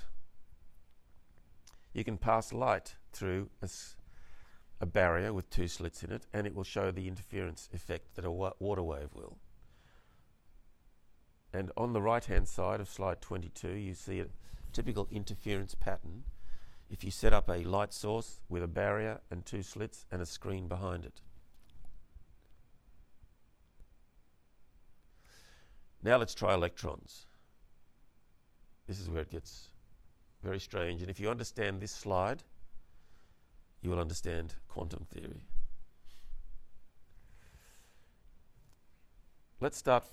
[1.93, 3.69] You can pass light through a,
[4.82, 8.25] a, barrier with two slits in it, and it will show the interference effect that
[8.25, 9.38] a wa water wave will.
[11.54, 14.28] And on the right hand side of slide 22, you see a
[14.73, 16.23] typical interference pattern
[16.89, 20.25] if you set up a light source with a barrier and two slits and a
[20.25, 21.21] screen behind it.
[26.03, 27.25] Now let's try electrons.
[28.87, 29.69] This is where it gets
[30.43, 31.01] very strange.
[31.01, 32.43] And if you understand this slide,
[33.81, 35.41] you will understand quantum theory.
[39.59, 40.05] Let's start.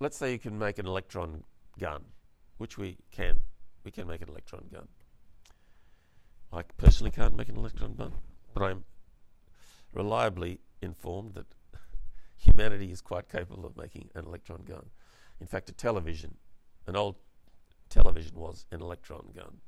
[0.00, 1.44] let's say you can make an electron
[1.78, 2.04] gun,
[2.58, 3.38] which we can.
[3.84, 4.88] We can make an electron gun.
[6.52, 8.12] I personally can't make an electron gun,
[8.54, 8.84] but I'm
[9.92, 11.46] reliably informed that
[12.36, 14.86] humanity is quite capable of making an electron gun.
[15.40, 16.36] In fact, a television,
[16.86, 17.16] an old
[17.90, 19.58] television was an electron gun.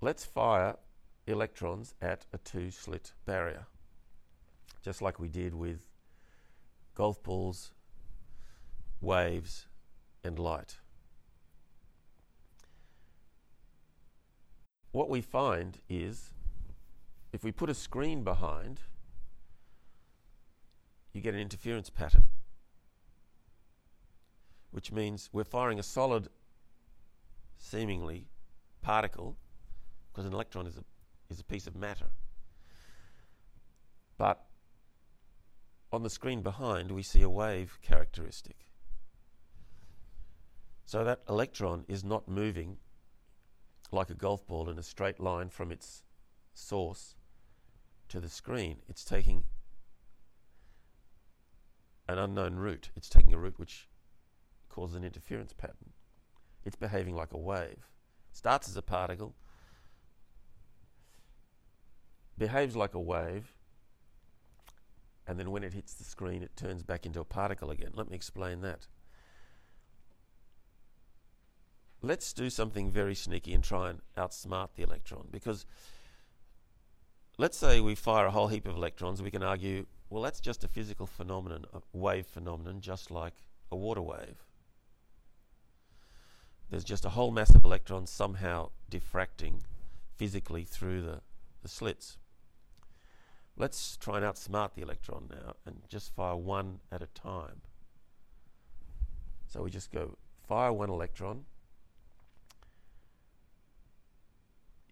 [0.00, 0.76] Let's fire
[1.26, 3.66] electrons at a two slit barrier,
[4.82, 5.86] just like we did with
[6.94, 7.72] golf balls,
[9.00, 9.66] waves,
[10.24, 10.78] and light.
[14.92, 16.32] What we find is
[17.32, 18.80] if we put a screen behind,
[21.12, 22.24] you get an interference pattern
[24.70, 26.28] which means we're firing a solid,
[27.56, 28.26] seemingly,
[28.82, 29.36] particle,
[30.12, 30.84] because an electron is a,
[31.28, 32.06] is a piece of matter.
[34.16, 34.44] But
[35.92, 38.56] on the screen behind, we see a wave characteristic.
[40.84, 42.78] So that electron is not moving
[43.92, 46.02] like a golf ball in a straight line from its
[46.54, 47.14] source
[48.08, 48.78] to the screen.
[48.88, 49.44] It's taking
[52.08, 52.90] an unknown route.
[52.96, 53.88] It's taking a route which
[54.68, 55.92] causes an interference pattern.
[56.64, 57.88] It's behaving like a wave.
[58.32, 59.34] Starts as a particle,
[62.38, 63.54] behaves like a wave,
[65.26, 67.90] and then when it hits the screen, it turns back into a particle again.
[67.94, 68.86] Let me explain that.
[72.02, 75.66] Let's do something very sneaky and try and outsmart the electron because
[77.36, 80.64] let's say we fire a whole heap of electrons, we can argue, well, that's just
[80.64, 83.34] a physical phenomenon, a wave phenomenon, just like
[83.70, 84.44] a water wave
[86.70, 89.60] there's just a whole mass of electrons somehow diffracting
[90.16, 91.20] physically through the,
[91.62, 92.16] the slits.
[93.56, 97.62] Let's try and outsmart the electron now and just fire one at a time.
[99.48, 100.16] So we just go
[100.46, 101.44] fire one electron.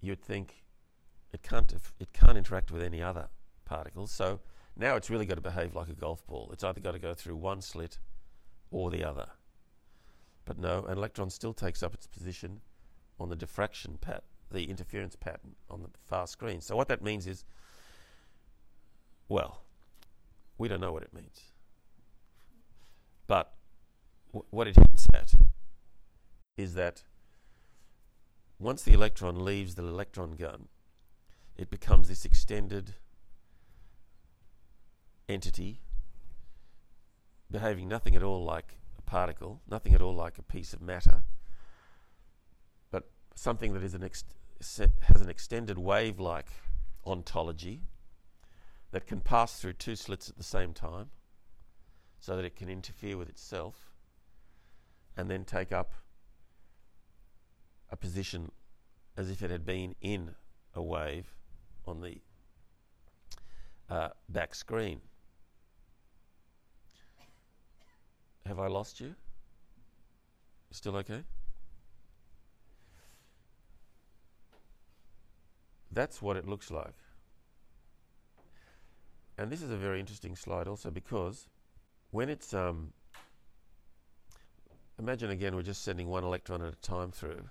[0.01, 0.65] You'd think
[1.33, 3.29] it can't it can't interact with any other
[3.65, 4.11] particles.
[4.11, 4.41] So
[4.77, 6.51] now it's really got to behave like a golf ball.
[6.53, 7.99] It's either got to go through one slit
[8.71, 9.27] or the other.
[10.45, 12.61] But no, an electron still takes up its position
[13.21, 16.61] on the diffraction pat, the interference pattern on the far screen.
[16.61, 17.45] So what that means is,
[19.29, 19.63] well,
[20.57, 21.53] we don't know what it means.
[23.27, 23.53] But
[24.51, 25.35] what it hints at
[26.57, 27.03] is that
[28.59, 30.69] once the electron leaves the electron gun,
[31.57, 32.95] it becomes this extended
[35.29, 35.81] entity
[37.51, 41.23] behaving nothing at all like a particle, nothing at all like a piece of matter,
[42.91, 46.51] but something that is an has an extended wave-like
[47.07, 47.83] ontology
[48.91, 51.11] that can pass through two slits at the same time
[52.19, 53.95] so that it can interfere with itself
[55.17, 55.93] and then take up
[57.91, 58.51] a position
[59.17, 60.35] as if it had been in
[60.75, 61.35] a wave
[61.87, 62.21] on the
[63.91, 65.01] uh, back screen.
[68.47, 69.15] Have I lost you?
[70.71, 71.23] Still okay?
[75.91, 76.95] That's what it looks like.
[79.39, 81.49] And this is a very interesting slide also because
[82.11, 82.93] when it's um,
[84.99, 87.49] imagine again we're just sending one electron at a time through.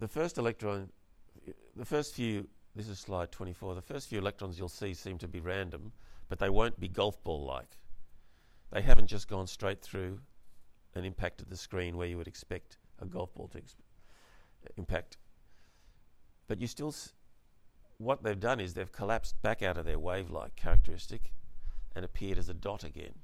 [0.00, 0.88] The first electron,
[1.76, 5.28] the first few, this is slide 24, the first few electrons you'll see seem to
[5.28, 5.92] be random,
[6.30, 7.76] but they won't be golf ball like.
[8.72, 10.20] They haven't just gone straight through
[10.94, 13.60] and impacted the screen where you would expect a golf ball to
[14.78, 15.18] impact.
[16.48, 16.94] But you still,
[17.98, 21.34] what they've done is they've collapsed back out of their wave-like characteristic
[21.94, 23.16] and appeared as a dot again.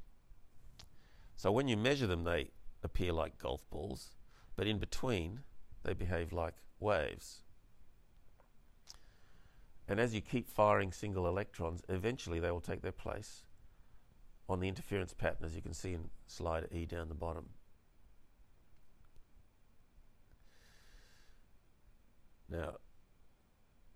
[1.36, 2.50] So when you measure them, they
[2.82, 4.10] appear like golf balls,
[4.56, 5.40] but in between,
[5.82, 7.42] they behave like waves.
[9.88, 13.44] And as you keep firing single electrons, eventually they will take their place
[14.48, 17.46] on the interference pattern, as you can see in slide E down the bottom.
[22.48, 22.76] Now,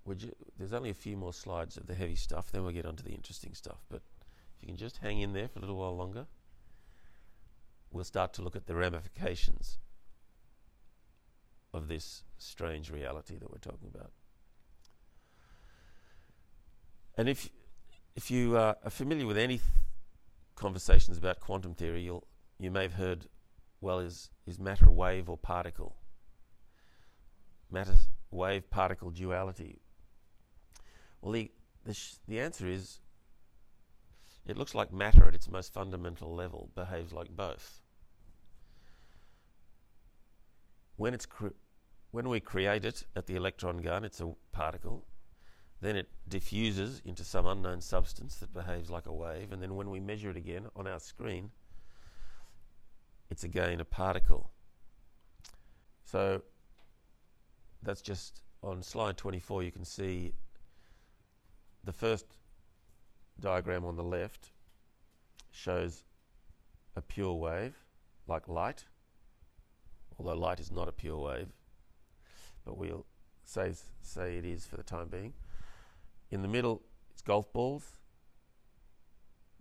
[0.07, 3.05] you, there's only a few more slides of the heavy stuff, then we'll get onto
[3.05, 3.79] the interesting stuff.
[3.89, 4.03] But
[4.57, 6.27] if you can just hang in there for a little while longer,
[7.93, 9.79] we'll start to look at the ramifications
[11.73, 14.13] of this strange reality that we're talking about.
[17.17, 17.49] And if
[18.17, 19.69] if you uh, are familiar with any th-
[20.57, 22.27] conversations about quantum theory, you'll
[22.59, 23.27] you may have heard,
[23.81, 25.97] well, is is matter a wave or particle?
[27.71, 27.95] Matter
[28.31, 29.81] wave particle duality.
[31.21, 31.51] Well, the
[31.85, 33.01] the, sh- the answer is.
[34.47, 37.80] It looks like matter at its most fundamental level behaves like both.
[41.01, 41.57] When, it's cre-
[42.11, 45.07] when we create it at the electron gun, it's a particle.
[45.81, 49.51] Then it diffuses into some unknown substance that behaves like a wave.
[49.51, 51.53] And then when we measure it again on our screen,
[53.31, 54.51] it's again a particle.
[56.05, 56.43] So
[57.83, 60.35] that's just on slide 24, you can see
[61.83, 62.27] the first
[63.41, 64.51] diagram on the left
[65.51, 66.05] shows
[66.95, 67.75] a pure wave
[68.27, 68.85] like light
[70.21, 71.49] although light is not a pure wave,
[72.65, 73.07] but we'll
[73.43, 75.33] say, say it is for the time being.
[76.31, 77.99] In the middle, it's golf balls.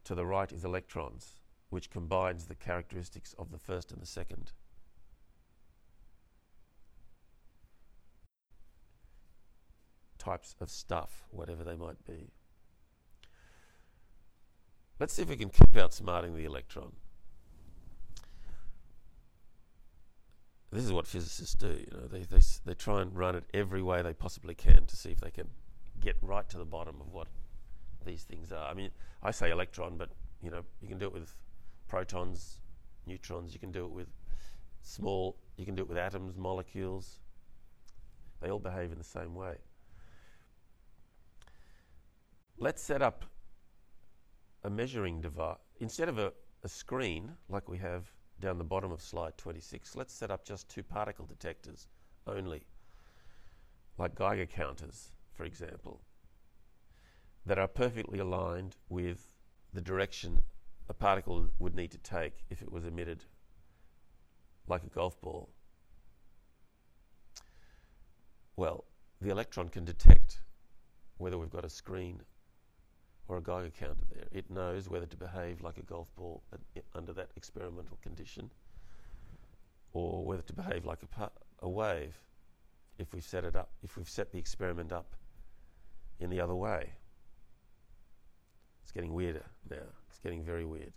[0.04, 1.40] To the right is electrons,
[1.70, 4.52] which combines the characteristics of the first and the second.
[10.18, 12.32] Types of stuff, whatever they might be.
[15.00, 16.92] Let's see if we can keep outsmarting the electron.
[20.72, 21.68] This is what physicists do.
[21.68, 24.96] You know, they, they, they try and run it every way they possibly can to
[24.96, 25.48] see if they can
[26.00, 27.28] get right to the bottom of what
[28.06, 28.70] these things are.
[28.70, 28.92] I mean,
[29.24, 30.10] I say electron, but
[30.44, 31.36] you know, you can do it with
[31.88, 32.60] protons,
[33.06, 33.54] neutrons.
[33.54, 34.08] You can do it with
[34.82, 35.38] small.
[35.58, 37.20] You can do it with atoms, molecules.
[38.42, 39.56] They all behave in the same way.
[42.58, 43.26] Let's set up
[44.64, 49.02] a measuring device instead of a, a screen like we have down the bottom of
[49.02, 51.88] slide 26, let's set up just two particle detectors
[52.28, 52.66] only,
[53.98, 56.02] like Geiger counters, for example,
[57.46, 59.34] that are perfectly aligned with
[59.74, 60.42] the direction
[60.88, 63.24] a particle would need to take if it was emitted
[64.68, 65.50] like a golf ball.
[68.56, 68.86] Well,
[69.22, 70.42] the electron can detect
[71.18, 72.22] whether we've got a screen
[73.30, 74.26] or a Geiger counter there.
[74.32, 76.42] It knows whether to behave like a golf ball
[76.96, 78.50] under that experimental condition
[79.94, 81.30] or whether to behave like a,
[81.62, 82.16] a wave
[82.98, 85.16] if we've set it up, if we've set the experiment up
[86.20, 86.92] in the other way.
[88.84, 89.78] It's getting weirder now.
[90.10, 90.94] It's getting very weird.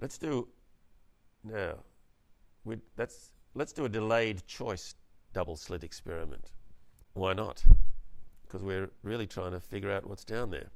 [0.00, 0.48] Let's do
[1.42, 1.74] now.
[2.96, 4.94] That's let's do a delayed choice
[5.32, 6.52] double slit experiment.
[7.14, 7.64] Why not?
[8.54, 10.68] Because we're really trying to figure out what's down there.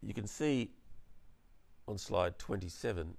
[0.00, 0.70] You can see
[1.88, 3.12] on slide 27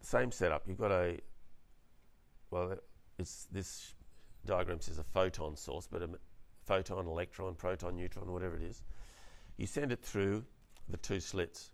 [0.00, 0.62] same setup.
[0.66, 1.18] You've got a
[2.50, 2.78] well,
[3.18, 3.92] it's this
[4.46, 6.08] diagram says a photon source, but a
[6.64, 8.82] photon, electron, proton, neutron, whatever it is.
[9.58, 10.46] You send it through
[10.88, 11.72] the two slits.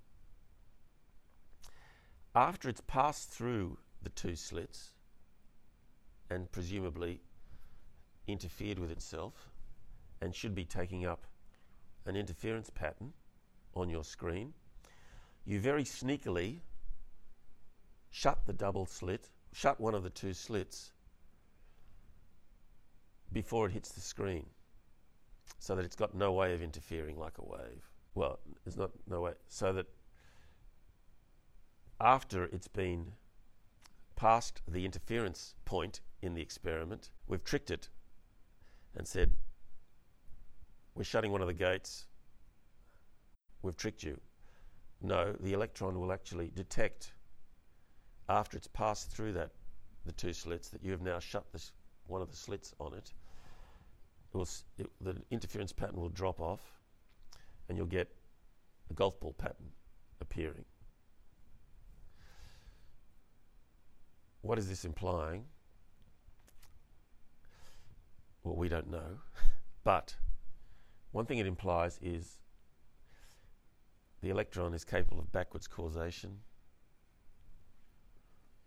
[2.35, 4.93] After it's passed through the two slits
[6.31, 7.21] and presumably
[8.27, 9.51] interfered with itself
[10.21, 11.25] and should be taking up
[12.07, 13.13] an interference pattern
[13.75, 14.53] on your screen,
[15.45, 16.61] you very sneakily
[18.11, 20.93] shut the double slit, shut one of the two slits
[23.33, 24.47] before it hits the screen
[25.59, 27.89] so that it's got no way of interfering like a wave.
[28.15, 29.33] Well, there's not no way.
[29.49, 29.87] So that
[32.01, 33.13] after it's been
[34.19, 37.89] past the interference point in the experiment, we've tricked it
[38.97, 39.31] and said,
[40.97, 42.07] We're shutting one of the gates.
[43.63, 44.19] We've tricked you.
[45.01, 47.13] No, the electron will actually detect
[48.29, 49.53] after it's passed through that
[50.05, 51.73] the two slits that you have now shut this
[52.09, 53.13] one of the slits on it
[54.33, 54.49] it will,
[54.79, 56.61] it, the interference pattern will drop off
[57.69, 58.11] and you'll get
[58.91, 59.71] a golf ball pattern
[60.21, 60.65] appearing.
[64.43, 65.45] What is this implying?
[68.45, 69.19] Well, we don't know.
[69.85, 70.17] but
[71.13, 72.39] one thing it implies is
[74.21, 76.39] the electron is capable of backwards causation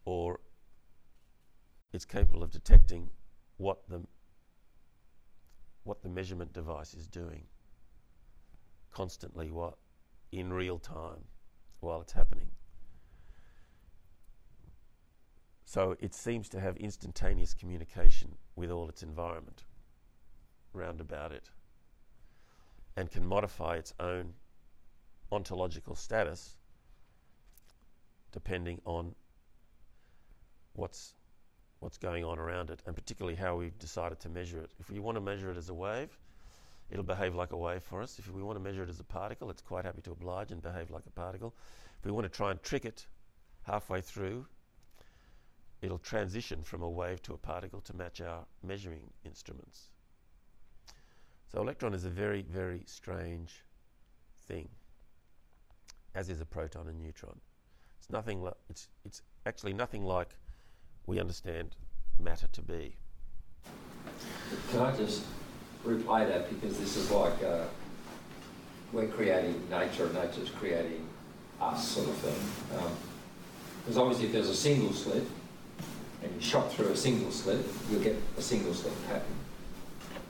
[0.06, 0.40] or
[1.94, 3.10] it's capable of detecting
[3.58, 4.02] what the
[5.84, 7.44] what the measurement device is doing
[8.92, 9.76] constantly what
[10.32, 11.24] in real time
[11.80, 12.50] while it's happening
[15.72, 19.64] so it seems to have instantaneous communication with all its environment
[20.74, 21.50] round about it
[22.98, 24.34] and can modify its own
[25.32, 26.58] ontological status
[28.34, 29.16] depending on
[30.74, 31.14] what's
[31.80, 34.72] what's going on around it, and particularly how we've decided to measure it.
[34.78, 36.10] If we want to measure it as a wave,
[36.92, 38.20] it'll behave like a wave for us.
[38.20, 40.62] If we want to measure it as a particle, it's quite happy to oblige and
[40.62, 41.56] behave like a particle.
[41.98, 43.08] If we want to try and trick it
[43.64, 44.46] halfway through,
[45.82, 49.90] it'll transition from a wave to a particle to match our measuring instruments.
[51.52, 53.64] So electron is a very, very strange
[54.48, 54.70] thing,
[56.16, 57.40] as is a proton and neutron.
[58.00, 58.42] It's nothing.
[58.42, 60.30] Li- it's it's actually nothing like
[61.08, 61.76] we understand
[62.20, 62.96] matter to be.
[64.72, 65.26] Can I just
[65.86, 67.66] replay that because this is like uh,
[68.94, 71.08] we're creating nature nature's creating
[71.60, 72.78] us sort of thing.
[72.80, 72.92] Um,
[73.84, 75.24] because obviously if there's a single slit
[76.24, 79.36] and you shot through a single slit, you'll get a single slit pattern.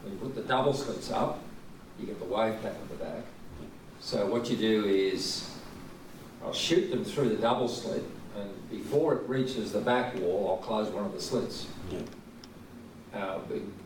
[0.04, 1.40] When you put the double slits up,
[2.00, 3.24] you get the wave pattern at the back.
[4.00, 5.50] So what you do is
[6.44, 8.04] I'll shoot them through the double slit
[8.38, 11.68] and before it reaches the back wall, I'll close one of the slits.
[11.92, 12.00] Yeah.
[13.14, 13.40] Uh,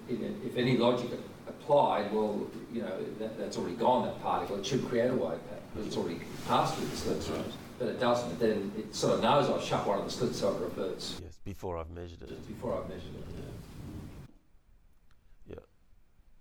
[0.08, 1.10] if any logic
[1.48, 4.58] applied, well, you know, that, that's already gone, that particle.
[4.58, 7.30] It should create a wave pattern it's already passed through the slits.
[7.30, 7.46] Right.
[7.80, 8.40] But it doesn't.
[8.40, 11.22] Then it sort of knows I've shut one of the slits so it reverts.
[11.46, 12.30] Before I've measured it.
[12.30, 13.24] Just before I've measured it.
[15.48, 15.54] Yeah.
[15.56, 15.64] Yeah.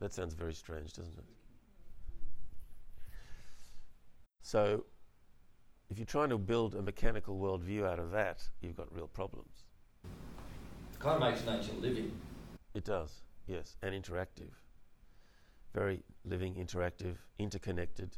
[0.00, 1.24] That sounds very strange, doesn't it?
[4.42, 4.84] So,
[5.90, 9.64] if you're trying to build a mechanical worldview out of that, you've got real problems.
[10.04, 12.18] It kind of makes nature living.
[12.74, 14.50] It does, yes, and interactive.
[15.74, 18.16] Very living, interactive, interconnected.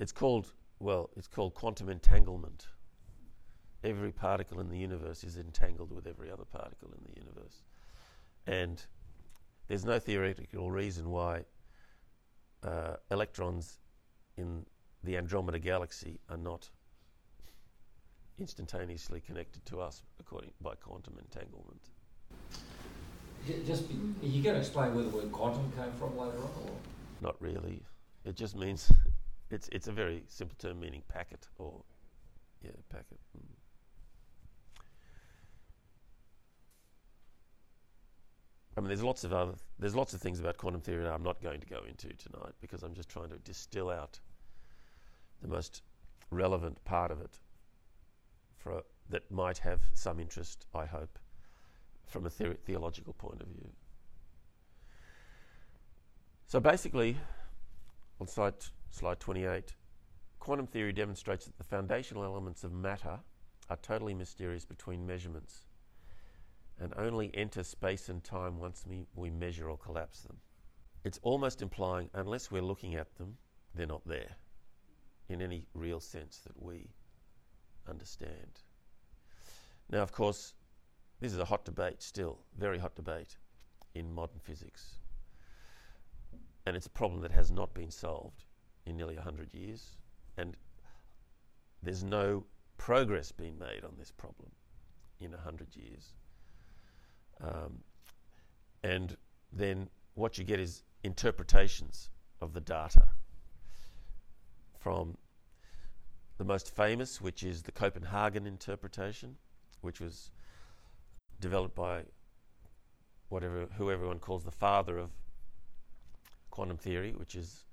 [0.00, 2.66] It's called, well, it's called quantum entanglement.
[3.84, 7.62] Every particle in the universe is entangled with every other particle in the universe.
[8.46, 8.82] And
[9.68, 11.44] there's no theoretical reason why
[12.62, 13.78] uh, electrons
[14.36, 14.64] in
[15.02, 16.70] the Andromeda galaxy are not
[18.38, 21.80] instantaneously connected to us according by quantum entanglement.
[23.66, 23.94] Just, be,
[24.26, 26.70] are you going to explain where the word quantum came from later on, or?
[27.20, 27.82] Not really.
[28.24, 28.90] It just means
[29.50, 31.82] it's it's a very simple term meaning packet or
[32.62, 33.18] yeah packet.
[33.36, 33.53] Mm.
[38.76, 41.22] I mean, there's lots of other there's lots of things about quantum theory that I'm
[41.22, 44.18] not going to go into tonight because I'm just trying to distill out
[45.42, 45.82] the most
[46.30, 47.38] relevant part of it
[48.58, 51.18] for that might have some interest, I hope,
[52.06, 53.68] from a the- theological point of view.
[56.46, 57.18] So basically,
[58.20, 58.54] on slide,
[58.90, 59.74] slide 28,
[60.38, 63.20] quantum theory demonstrates that the foundational elements of matter
[63.68, 65.64] are totally mysterious between measurements
[66.80, 70.36] and only enter space and time once we, measure or collapse them.
[71.04, 73.36] It's almost implying, unless we're looking at them,
[73.74, 74.36] they're not there
[75.28, 76.90] in any real sense that we
[77.88, 78.62] understand.
[79.90, 80.54] Now, of course,
[81.20, 83.36] this is a hot debate still, very hot debate
[83.94, 84.96] in modern physics.
[86.66, 88.44] And it's a problem that has not been solved
[88.86, 89.96] in nearly 100 years,
[90.36, 90.56] and
[91.82, 92.44] there's no
[92.78, 94.50] progress being made on this problem
[95.20, 96.14] in 100 years.
[97.40, 97.80] Um,
[98.82, 99.16] and
[99.52, 102.10] then what you get is interpretations
[102.40, 103.08] of the data
[104.78, 105.16] from
[106.38, 109.36] the most famous, which is the Copenhagen interpretation,
[109.80, 110.30] which was
[111.40, 112.02] developed by
[113.28, 115.10] whatever who everyone calls the father of
[116.50, 117.64] quantum theory, which is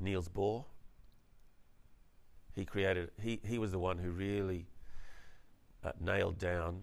[0.00, 0.64] Niels Bohr.
[2.54, 4.66] He created he, he was the one who really
[5.84, 6.82] uh, nailed down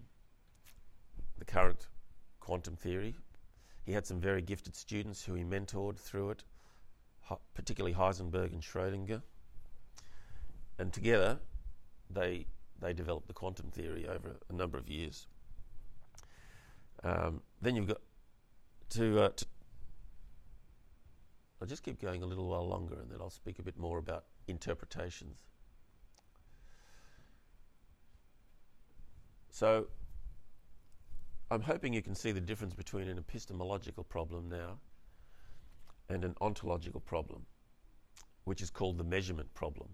[1.39, 1.87] the current
[2.39, 3.15] quantum theory.
[3.85, 6.43] He had some very gifted students who he mentored through it,
[7.53, 9.21] particularly Heisenberg and Schrödinger.
[10.77, 11.39] And together,
[12.09, 12.45] they
[12.79, 15.27] they developed the quantum theory over a number of years.
[17.03, 18.01] Um, then you've got
[18.91, 19.45] to, uh, to,
[21.61, 23.97] I'll just keep going a little while longer and then I'll speak a bit more
[23.97, 25.37] about interpretations.
[29.51, 29.87] So,
[31.51, 34.77] I'm hoping you can see the difference between an epistemological problem now
[36.07, 37.45] and an ontological problem,
[38.43, 39.89] which is called the measurement problem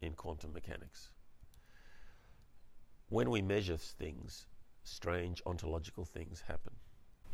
[0.00, 1.10] in quantum mechanics.
[3.08, 4.46] When we measure things,
[4.84, 6.72] strange ontological things happen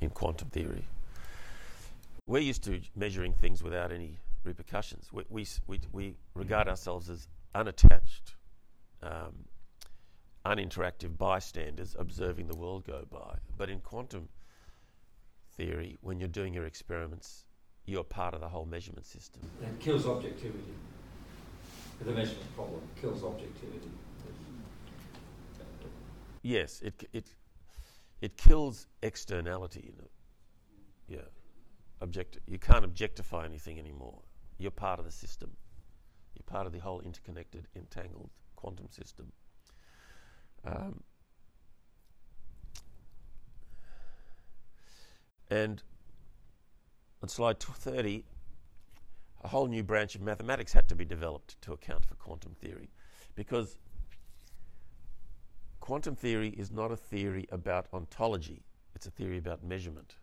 [0.00, 0.84] in quantum theory.
[2.26, 5.12] We're used to measuring things without any repercussions.
[5.12, 8.34] We, we, we, we regard ourselves as unattached,
[9.02, 9.44] um,
[10.44, 13.36] uninteractive bystanders observing the world go by.
[13.56, 14.28] But in quantum
[15.56, 17.46] theory, when you're doing your experiments,
[17.86, 19.42] you're part of the whole measurement system.
[19.62, 20.74] It kills objectivity.
[22.04, 23.90] The measurement problem kills objectivity.
[26.42, 27.26] Yes, it, it,
[28.20, 29.94] it kills externality.
[31.06, 31.18] Yeah,
[32.00, 32.38] object.
[32.48, 34.18] You can't objectify anything anymore.
[34.58, 35.50] You're part of the system.
[36.34, 39.30] You're part of the whole interconnected, entangled quantum system.
[40.64, 41.02] Um,
[45.50, 45.82] and
[47.22, 48.24] on slide 30,
[49.44, 52.90] a whole new branch of mathematics had to be developed to account for quantum theory
[53.34, 53.76] because
[55.80, 58.62] quantum theory is not a theory about ontology,
[58.94, 60.16] it's a theory about measurement.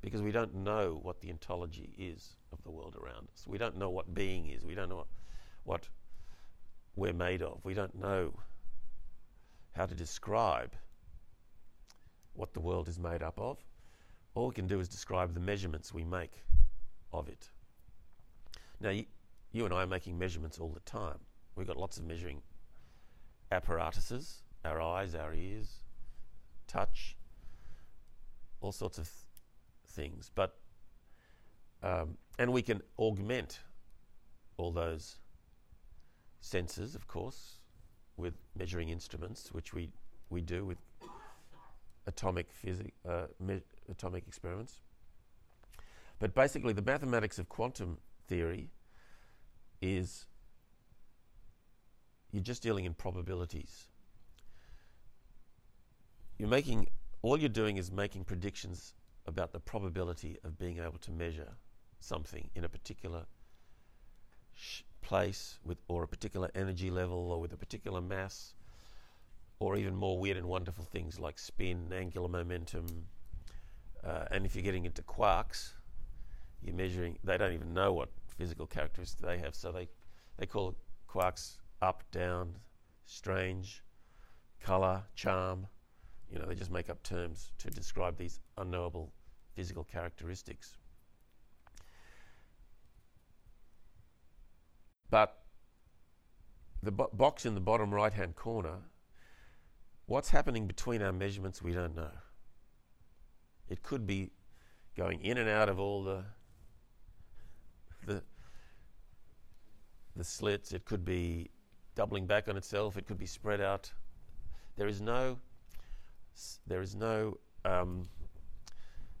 [0.00, 3.44] Because we don't know what the ontology is of the world around us.
[3.46, 4.64] We don't know what being is.
[4.64, 5.08] We don't know what,
[5.64, 5.88] what
[6.96, 7.60] we're made of.
[7.64, 8.32] We don't know
[9.72, 10.72] how to describe
[12.34, 13.58] what the world is made up of.
[14.34, 16.42] All we can do is describe the measurements we make
[17.12, 17.48] of it.
[18.80, 19.04] Now, you,
[19.52, 21.18] you and I are making measurements all the time.
[21.56, 22.42] We've got lots of measuring
[23.50, 25.84] apparatuses our eyes, our ears,
[26.66, 27.16] touch,
[28.60, 29.14] all sorts of th-
[29.88, 30.30] things.
[30.34, 30.56] But
[31.82, 33.60] um, and we can augment
[34.58, 35.16] all those
[36.40, 37.59] senses, of course,
[38.20, 39.90] with measuring instruments, which we
[40.28, 40.78] we do with
[42.06, 43.26] atomic physics, uh,
[43.88, 44.80] atomic experiments.
[46.18, 47.98] But basically, the mathematics of quantum
[48.28, 48.70] theory
[49.80, 50.26] is
[52.30, 53.88] you're just dealing in probabilities
[56.40, 56.86] you're making
[57.20, 58.94] all you're doing is making predictions
[59.26, 61.48] about the probability of being able to measure
[61.98, 63.26] something in a particular
[65.10, 68.54] place with or a particular energy level or with a particular mass
[69.58, 72.86] or even more weird and wonderful things like spin, angular momentum.
[74.04, 75.70] Uh, and if you're getting into quarks,
[76.62, 78.08] you're measuring, they don't even know what
[78.38, 79.88] physical characteristics they have, so they,
[80.38, 80.76] they call
[81.12, 82.54] quarks up, down,
[83.04, 83.82] strange,
[84.60, 85.66] color, charm.
[86.30, 89.12] You know, they just make up terms to describe these unknowable
[89.56, 90.76] physical characteristics.
[95.10, 95.42] But
[96.82, 98.78] the bo- box in the bottom right hand corner,
[100.06, 102.12] what's happening between our measurements, we don't know.
[103.68, 104.30] It could be
[104.96, 106.24] going in and out of all the
[108.06, 108.22] the
[110.16, 110.72] the slits.
[110.72, 111.50] It could be
[111.94, 112.96] doubling back on itself.
[112.96, 113.92] It could be spread out.
[114.76, 115.38] There is no
[116.66, 118.08] there is no um,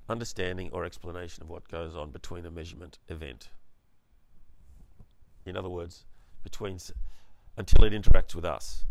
[0.08, 3.50] understanding or explanation of what goes on between a measurement event.
[5.46, 6.04] In other words,
[6.42, 6.78] between
[7.56, 8.84] until it interacts with us.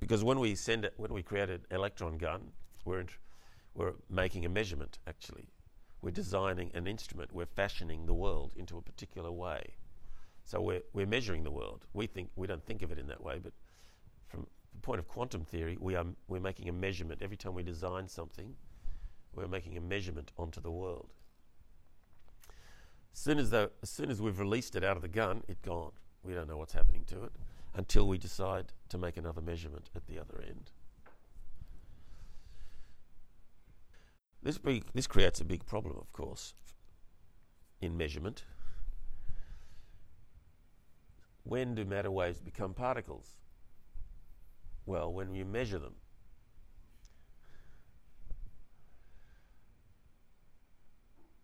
[0.00, 2.50] Because when we send it, when we create an electron gun,
[2.84, 3.04] we're,
[3.74, 5.48] we're making a measurement actually.
[6.02, 9.74] We're designing an instrument, we're fashioning the world into a particular way.
[10.44, 11.86] So we're, we're measuring the world.
[11.94, 13.52] We think we don't think of it in that way, but
[14.26, 17.62] from the point of quantum theory, we are we're making a measurement every time we
[17.62, 18.54] design something.
[19.34, 21.14] We're making a measurement onto the world.
[23.12, 25.60] As soon as, the, as soon as we've released it out of the gun, it's
[25.60, 25.92] gone.
[26.22, 27.32] We don't know what's happening to it
[27.74, 30.70] until we decide to make another measurement at the other end.
[34.42, 34.58] This,
[34.92, 36.54] this creates a big problem, of course,
[37.80, 38.44] in measurement.
[41.44, 43.36] When do matter waves become particles?
[44.84, 45.94] Well, when you measure them.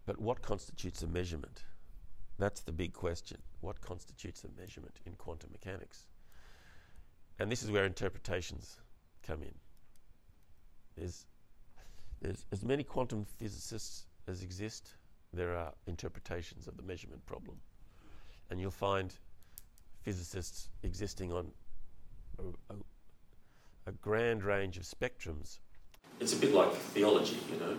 [0.09, 1.65] But what constitutes a measurement?
[2.39, 3.37] That's the big question.
[3.61, 6.07] What constitutes a measurement in quantum mechanics?
[7.39, 8.79] And this is where interpretations
[9.23, 9.53] come in.
[10.97, 11.27] There's,
[12.23, 14.95] there's as many quantum physicists as exist,
[15.35, 17.59] there are interpretations of the measurement problem.
[18.49, 19.13] And you'll find
[20.05, 21.51] physicists existing on
[22.39, 22.77] a, a,
[23.89, 25.59] a grand range of spectrums.
[26.19, 27.77] It's a bit like theology, you know.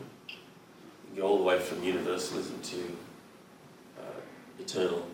[1.16, 2.98] Go all the way from universalism to
[4.00, 4.20] uh,
[4.60, 5.06] eternal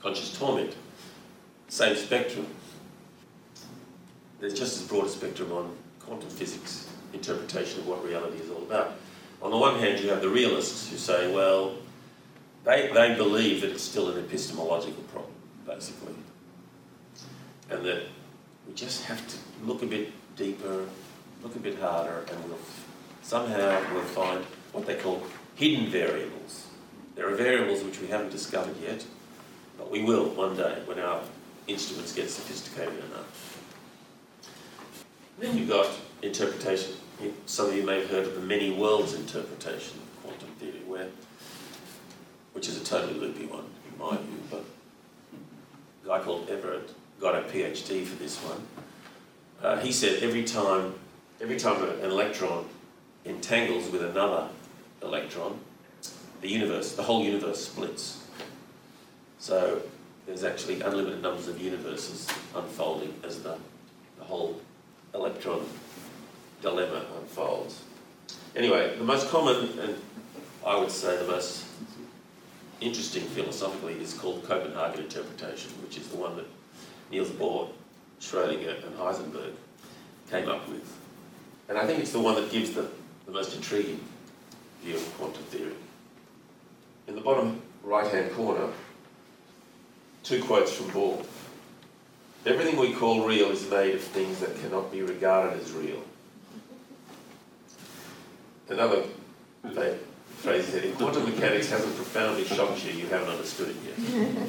[0.00, 0.74] conscious torment.
[1.68, 2.46] Same spectrum
[4.40, 8.62] there's just as broad a spectrum on quantum physics interpretation of what reality is all
[8.62, 8.92] about.
[9.42, 11.74] On the one hand, you have the realists who say, well,
[12.64, 15.32] they, they believe that it's still an epistemological problem,
[15.66, 16.14] basically.
[17.70, 18.02] And that
[18.66, 20.86] we just have to look a bit deeper,
[21.42, 22.58] look a bit harder, and we'll
[23.22, 24.44] somehow we'll find
[24.78, 25.22] what they call
[25.56, 26.66] hidden variables.
[27.16, 29.04] There are variables which we haven't discovered yet,
[29.76, 31.20] but we will one day when our
[31.66, 33.60] instruments get sophisticated enough.
[35.38, 35.90] Then you've got
[36.22, 36.94] interpretation.
[37.46, 41.08] Some of you may have heard of the many worlds interpretation of quantum theory, where,
[42.52, 44.64] which is a totally loopy one in my view, but
[46.04, 48.62] a guy called Everett got a PhD for this one.
[49.60, 50.94] Uh, he said every time,
[51.40, 52.64] every time an electron
[53.24, 54.48] entangles with another
[55.02, 55.58] Uh, electron,
[56.40, 58.24] the universe, the whole universe splits.
[59.38, 59.82] So
[60.26, 63.56] there's actually unlimited numbers of universes unfolding as the,
[64.18, 64.60] the whole
[65.14, 65.66] electron
[66.62, 67.82] dilemma unfolds.
[68.56, 69.94] Anyway, the most common, and
[70.66, 71.64] I would say the most
[72.80, 76.46] interesting philosophically, is called Copenhagen interpretation, which is the one that
[77.10, 77.68] Niels Bohr,
[78.20, 79.52] Schrödinger, and Heisenberg
[80.30, 80.92] came up with.
[81.68, 82.88] And I think it's the one that gives the,
[83.26, 84.00] the most intriguing
[84.88, 85.74] view of quantum theory.
[87.06, 88.68] In the bottom right hand corner,
[90.22, 91.22] two quotes from Bohr.
[92.46, 96.02] Everything we call real is made of things that cannot be regarded as real.
[98.70, 99.04] Another
[100.36, 103.96] phrase is that if quantum mechanics hasn't profoundly shocked you, you haven't understood it yet.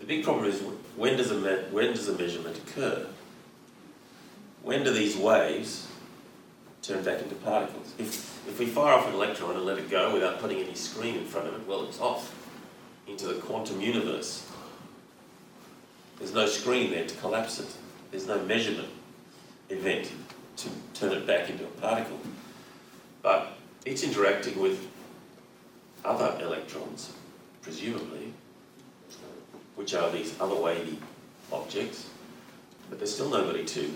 [0.00, 0.62] the big problem is
[0.96, 3.06] when does, a when does a measurement occur?
[4.62, 5.88] When do these waves
[6.84, 7.94] turn back into particles?
[7.98, 11.16] If, if we fire off an electron and let it go without putting any screen
[11.16, 12.34] in front of it, well, it's off
[13.08, 14.46] into the quantum universe.
[16.18, 17.74] There's no screen there to collapse it.
[18.10, 18.88] There's no measurement
[19.70, 20.10] event
[20.58, 22.18] to turn it back into a particle.
[23.22, 24.86] But it's interacting with
[26.04, 27.12] other electrons,
[27.62, 28.32] presumably,
[29.74, 30.98] which are these other wavy
[31.52, 32.08] objects,
[32.88, 33.94] but there's still nobody to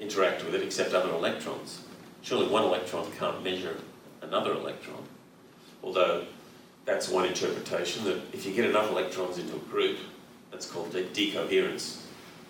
[0.00, 1.82] interact with it except other electrons.
[2.22, 3.76] Surely one electron can't measure
[4.22, 5.02] another electron,
[5.82, 6.24] although
[6.84, 9.98] that's one interpretation that if you get enough electrons into a group,
[10.50, 12.04] that's called de- decoherence.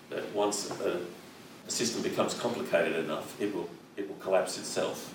[0.09, 1.01] That once a,
[1.67, 5.13] a system becomes complicated enough, it will, it will collapse itself.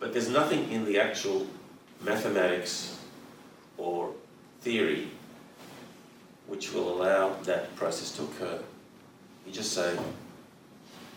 [0.00, 1.46] But there's nothing in the actual
[2.02, 2.98] mathematics
[3.76, 4.12] or
[4.60, 5.08] theory
[6.46, 8.60] which will allow that process to occur.
[9.46, 9.96] You just say,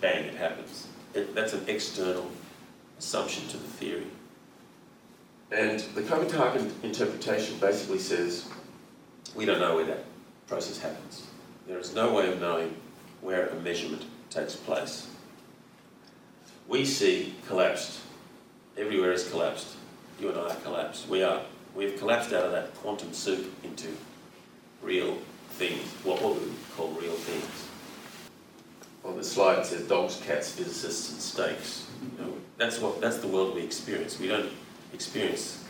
[0.01, 0.87] bang, it happens.
[1.13, 2.29] It, that's an external
[2.99, 4.07] assumption to the theory.
[5.51, 8.47] And the Copenhagen interpretation basically says
[9.35, 10.03] we don't know where that
[10.47, 11.27] process happens.
[11.67, 12.75] There is no way of knowing
[13.21, 15.07] where a measurement takes place.
[16.67, 18.01] We see collapsed.
[18.77, 19.75] Everywhere is collapsed.
[20.19, 21.07] You and I are collapsed.
[21.07, 21.41] We are.
[21.75, 23.89] We've collapsed out of that quantum soup into
[24.81, 25.17] real
[25.51, 27.67] things, what we call real things.
[29.07, 31.87] On the slide says dogs, cats, physicists, and steaks.
[32.01, 34.19] You know, that's what that's the world we experience.
[34.19, 34.51] We don't
[34.93, 35.63] experience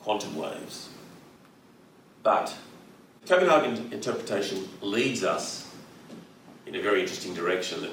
[0.00, 0.90] quantum waves.
[2.22, 2.54] But
[3.22, 5.74] the Copenhagen interpretation leads us
[6.66, 7.88] in a very interesting direction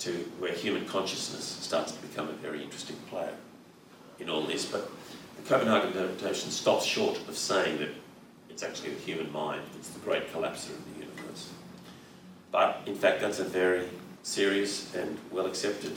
[0.00, 3.34] to where human consciousness starts to become a very interesting player
[4.18, 4.66] in all this.
[4.66, 4.90] But
[5.42, 7.88] the Copenhagen interpretation stops short of saying that
[8.50, 11.48] it's actually the human mind that's the great collapser of the universe.
[12.52, 13.88] But in fact, that's a very
[14.22, 15.92] serious and well accepted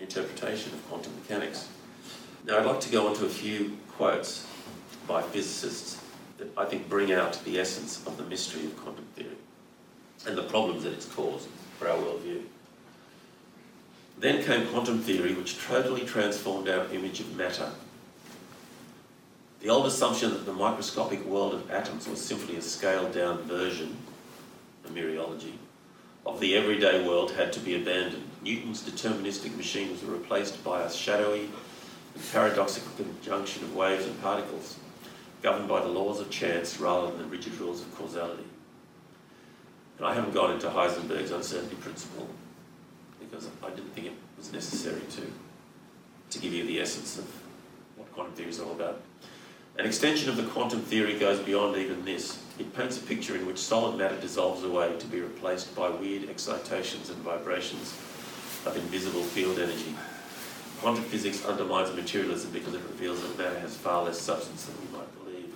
[0.00, 1.68] interpretation of quantum mechanics.
[2.44, 4.46] Now, I'd like to go on to a few quotes
[5.06, 6.00] by physicists
[6.38, 9.36] that I think bring out the essence of the mystery of quantum theory
[10.26, 11.48] and the problems that it's caused
[11.78, 12.42] for our worldview.
[14.18, 17.70] Then came quantum theory, which totally transformed our image of matter.
[19.60, 23.96] The old assumption that the microscopic world of atoms was simply a scaled down version,
[24.86, 25.52] a mereology,
[26.26, 28.28] of the everyday world had to be abandoned.
[28.42, 31.48] Newton's deterministic machines were replaced by a shadowy
[32.14, 34.76] and paradoxical conjunction of waves and particles,
[35.40, 38.44] governed by the laws of chance rather than the rigid rules of causality.
[39.98, 42.28] And I haven't gone into Heisenberg's uncertainty principle
[43.20, 45.22] because I didn't think it was necessary to,
[46.30, 47.24] to give you the essence of
[47.96, 49.00] what quantum theory is all about.
[49.78, 52.42] An extension of the quantum theory goes beyond even this.
[52.58, 56.28] It paints a picture in which solid matter dissolves away to be replaced by weird
[56.28, 57.94] excitations and vibrations
[58.64, 59.94] of invisible field energy.
[60.80, 64.98] Quantum physics undermines materialism because it reveals that matter has far less substance than we
[64.98, 65.54] might believe.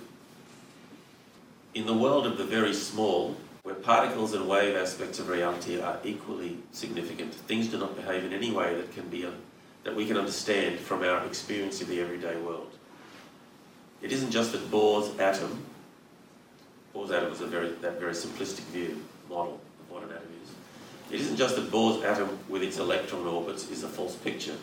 [1.73, 5.99] In the world of the very small, where particles and wave aspects of reality are
[6.03, 9.41] equally significant, things do not behave in any way that can be un-
[9.83, 12.71] that we can understand from our experience of the everyday world.
[14.01, 15.63] It isn't just that Bohr's atom,
[16.93, 20.51] Bohr's atom was a very that very simplistic view model of what an atom is.
[21.13, 24.55] It isn't just that Bohr's atom with its electron orbits is a false picture.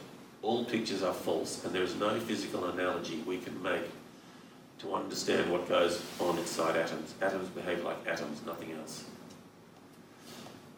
[0.43, 3.83] All pictures are false, and there is no physical analogy we can make
[4.79, 7.15] to understand what goes on inside atoms.
[7.21, 9.05] Atoms behave like atoms, nothing else.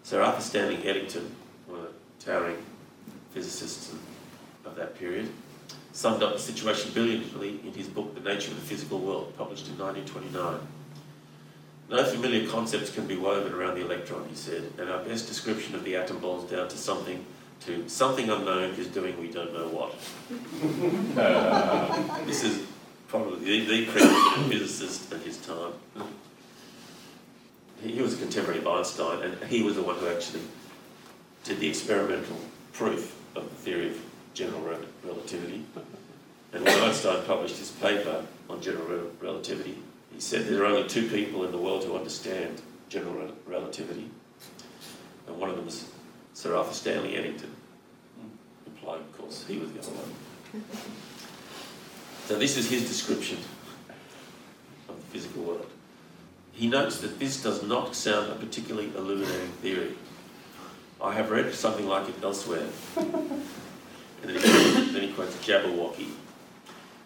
[0.03, 1.35] Sir Arthur Stanley Eddington,
[1.67, 2.57] one of the towering
[3.33, 3.93] physicists
[4.65, 5.29] of that period,
[5.93, 9.69] summed up the situation brilliantly in his book The Nature of the Physical World, published
[9.69, 10.61] in 1929.
[11.91, 15.75] No familiar concepts can be woven around the electron, he said, and our best description
[15.75, 17.27] of the atom boils down to something
[17.67, 19.93] to something unknown is doing we don't know what.
[22.27, 22.67] this is
[23.09, 25.73] probably the, the preeminent physicist of his time.
[27.83, 30.43] He, he was a contemporary of Einstein, and he was the one who actually
[31.45, 32.37] did the experimental
[32.73, 34.01] proof of the theory of
[34.33, 34.63] general
[35.05, 35.65] relativity.
[36.53, 39.77] And when Einstein published his paper on general relativity,
[40.21, 42.61] he said there are only two people in the world who understand
[42.91, 44.11] general re- relativity,
[45.27, 45.91] and one of them is
[46.35, 47.51] Sir Arthur Stanley Eddington,
[48.67, 50.63] implying, of course, he was the other one.
[52.27, 53.39] So this is his description
[54.91, 55.71] of the physical world.
[56.53, 59.95] He notes that this does not sound a particularly illuminating theory.
[61.03, 62.67] I have read something like it elsewhere.
[64.23, 66.09] And then he, quotes, then he quotes Jabberwocky.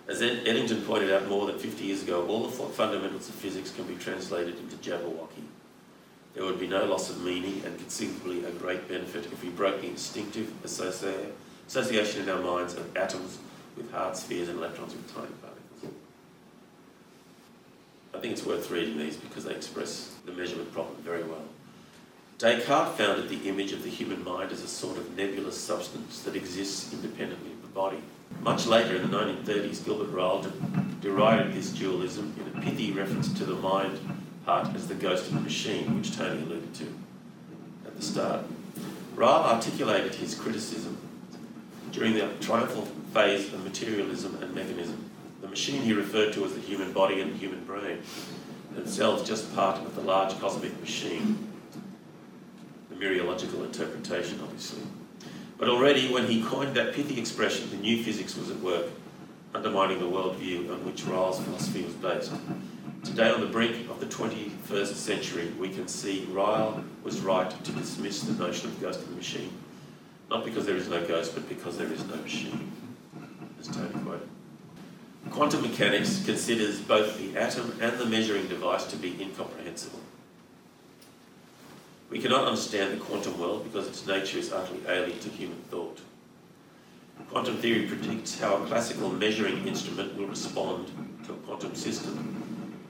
[0.07, 3.84] As Eddington pointed out more than 50 years ago, all the fundamentals of physics can
[3.84, 5.44] be translated into Jabberwocky.
[6.34, 9.80] There would be no loss of meaning and conceivably a great benefit if we broke
[9.80, 11.30] the instinctive associa-
[11.66, 13.38] association in our minds of atoms
[13.76, 15.94] with hard spheres and electrons with tiny particles.
[18.14, 21.44] I think it's worth reading these because they express the measurement problem very well.
[22.38, 26.36] Descartes founded the image of the human mind as a sort of nebulous substance that
[26.36, 28.02] exists independently of the body.
[28.41, 30.51] Much later, in the 1930s, Gilbert Ryle de-
[31.01, 33.99] derided this dualism in a pithy reference to the mind
[34.45, 36.87] part as the ghost of the machine, which Tony alluded to
[37.87, 38.45] at the start.
[39.14, 40.99] Ryle articulated his criticism
[41.93, 45.11] during the triumphal phase of materialism and mechanism.
[45.41, 47.99] The machine he referred to as the human body and the human brain,
[48.75, 51.51] themselves just part of the large cosmic machine.
[52.91, 54.83] The mereological interpretation, obviously.
[55.59, 58.86] But already, when he coined that pithy expression, the new physics was at work,
[59.55, 62.32] undermining the worldview on which Ryle's philosophy was based.
[63.05, 67.72] Today, on the brink of the 21st century, we can see Ryle was right to
[67.72, 69.52] dismiss the notion of ghost the machine,
[70.30, 72.72] not because there is no ghost, but because there is no machine,
[73.61, 74.28] as Tony quoted.
[75.30, 80.00] Quantum mechanics considers both the atom and the measuring device to be incomprehensible.
[82.15, 85.99] We cannot understand the quantum world because its nature is utterly alien to human thought.
[87.29, 90.93] Quantum theory predicts how a classical measuring instrument will respond
[91.27, 92.81] to a quantum system,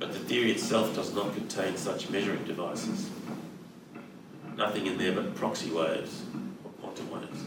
[0.00, 3.08] but the theory itself does not contain such measuring devices.
[4.56, 6.22] Nothing in there but proxy waves
[6.64, 7.38] or quantum waves.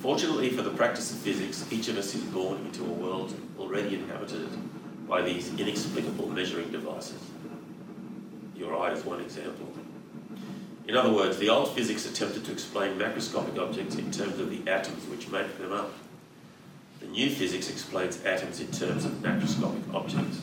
[0.00, 3.94] Fortunately for the practice of physics, each of us is born into a world already
[3.94, 4.48] inhabited
[5.08, 7.22] by these inexplicable measuring devices.
[8.56, 9.68] Your eye is one example.
[10.86, 14.70] In other words, the old physics attempted to explain macroscopic objects in terms of the
[14.70, 15.92] atoms which make them up.
[17.00, 20.42] The new physics explains atoms in terms of macroscopic objects.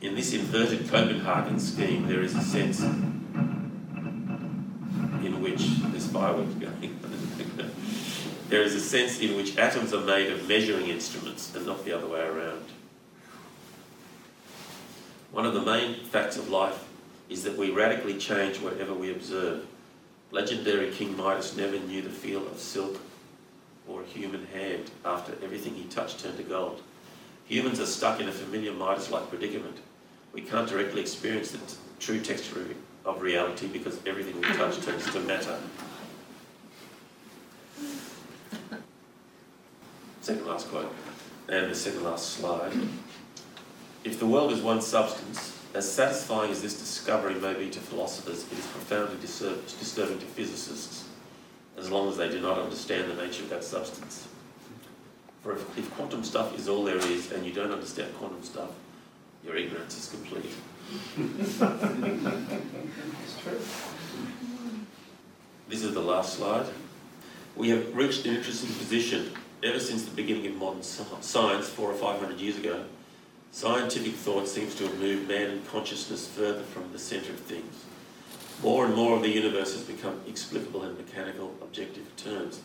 [0.00, 2.92] In this inverted Copenhagen scheme, there is a sense in
[5.42, 6.98] which there's fireworks going.
[8.48, 11.92] there is a sense in which atoms are made of measuring instruments and not the
[11.92, 12.64] other way around.
[15.32, 16.83] One of the main facts of life
[17.28, 19.66] is that we radically change whatever we observe.
[20.30, 23.00] Legendary King Midas never knew the feel of silk
[23.88, 26.82] or a human hand after everything he touched turned to gold.
[27.46, 29.76] Humans are stuck in a familiar Midas like predicament.
[30.32, 32.66] We can't directly experience the t- true texture
[33.04, 35.56] of reality because everything we touch turns to matter.
[40.22, 40.92] Second last quote,
[41.48, 42.72] and the second last slide.
[44.04, 48.46] If the world is one substance, as satisfying as this discovery may be to philosophers,
[48.50, 51.08] it is profoundly disturbing to physicists,
[51.76, 54.28] as long as they do not understand the nature of that substance.
[55.42, 58.70] For if, if quantum stuff is all there is, and you don't understand quantum stuff,
[59.44, 60.52] your ignorance is complete.
[61.18, 61.58] It's
[63.42, 63.60] true.
[65.68, 66.66] This is the last slide.
[67.56, 71.94] We have reached an interesting position ever since the beginning of modern science, four or
[71.94, 72.84] five hundred years ago.
[73.54, 77.84] Scientific thought seems to have moved man and consciousness further from the centre of things.
[78.60, 82.58] More and more of the universe has become explicable in mechanical, objective terms,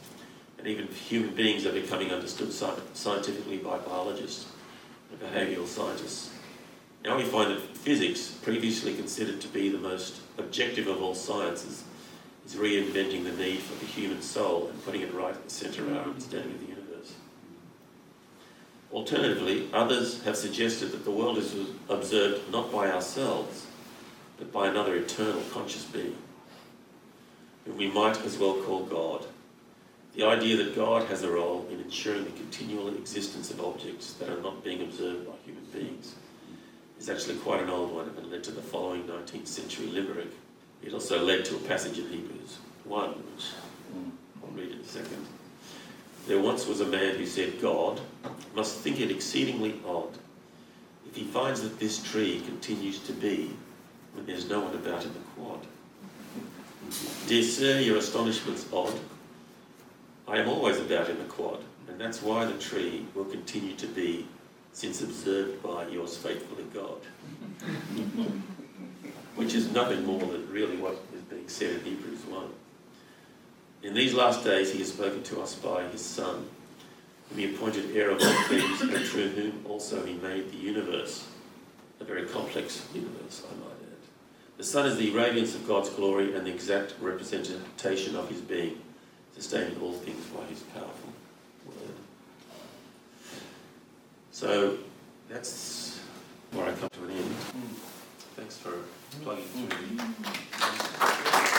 [0.57, 4.47] and even human beings are becoming understood scientifically by biologists
[5.11, 6.31] and behavioural scientists.
[7.03, 11.83] Now we find that physics, previously considered to be the most objective of all sciences,
[12.47, 15.85] is reinventing the need for the human soul and putting it right at the centre
[15.85, 16.68] of our understanding of the.
[18.91, 21.55] Alternatively, others have suggested that the world is
[21.89, 23.67] observed not by ourselves,
[24.37, 26.17] but by another eternal conscious being,
[27.65, 29.25] whom we might as well call God.
[30.15, 34.29] The idea that God has a role in ensuring the continual existence of objects that
[34.29, 36.15] are not being observed by human beings
[36.99, 40.31] is actually quite an old one and led to the following 19th century limerick.
[40.81, 43.45] It also led to a passage in Hebrews 1, which
[44.43, 45.25] I'll read in a second.
[46.29, 47.99] There once was a man who said, God
[48.53, 50.15] must think it exceedingly odd
[51.07, 53.49] if he finds that this tree continues to be
[54.13, 55.61] when there's no one about in the quad.
[57.25, 58.93] Dear sir, your astonishment's odd.
[60.27, 63.87] I am always about in the quad, and that's why the tree will continue to
[63.87, 64.27] be
[64.71, 67.01] since observed by yours faithfully God.
[69.35, 72.49] Which is nothing more than really what is being said in Hebrews 1.
[73.81, 76.45] In these last days he has spoken to us by his Son,
[77.29, 81.25] whom he appointed heir of all things, and through whom also he made the universe,
[82.01, 83.97] a very complex universe, I might add.
[84.57, 88.81] The Son is the radiance of God's glory and the exact representation of his being,
[89.33, 91.13] sustaining all things by his powerful
[91.65, 91.95] word.
[94.31, 94.77] So
[95.29, 96.01] that's
[96.51, 97.25] where I come to an end.
[97.25, 97.75] Mm.
[98.35, 98.73] Thanks for
[99.21, 99.67] plugging through.
[99.67, 101.58] Mm-hmm.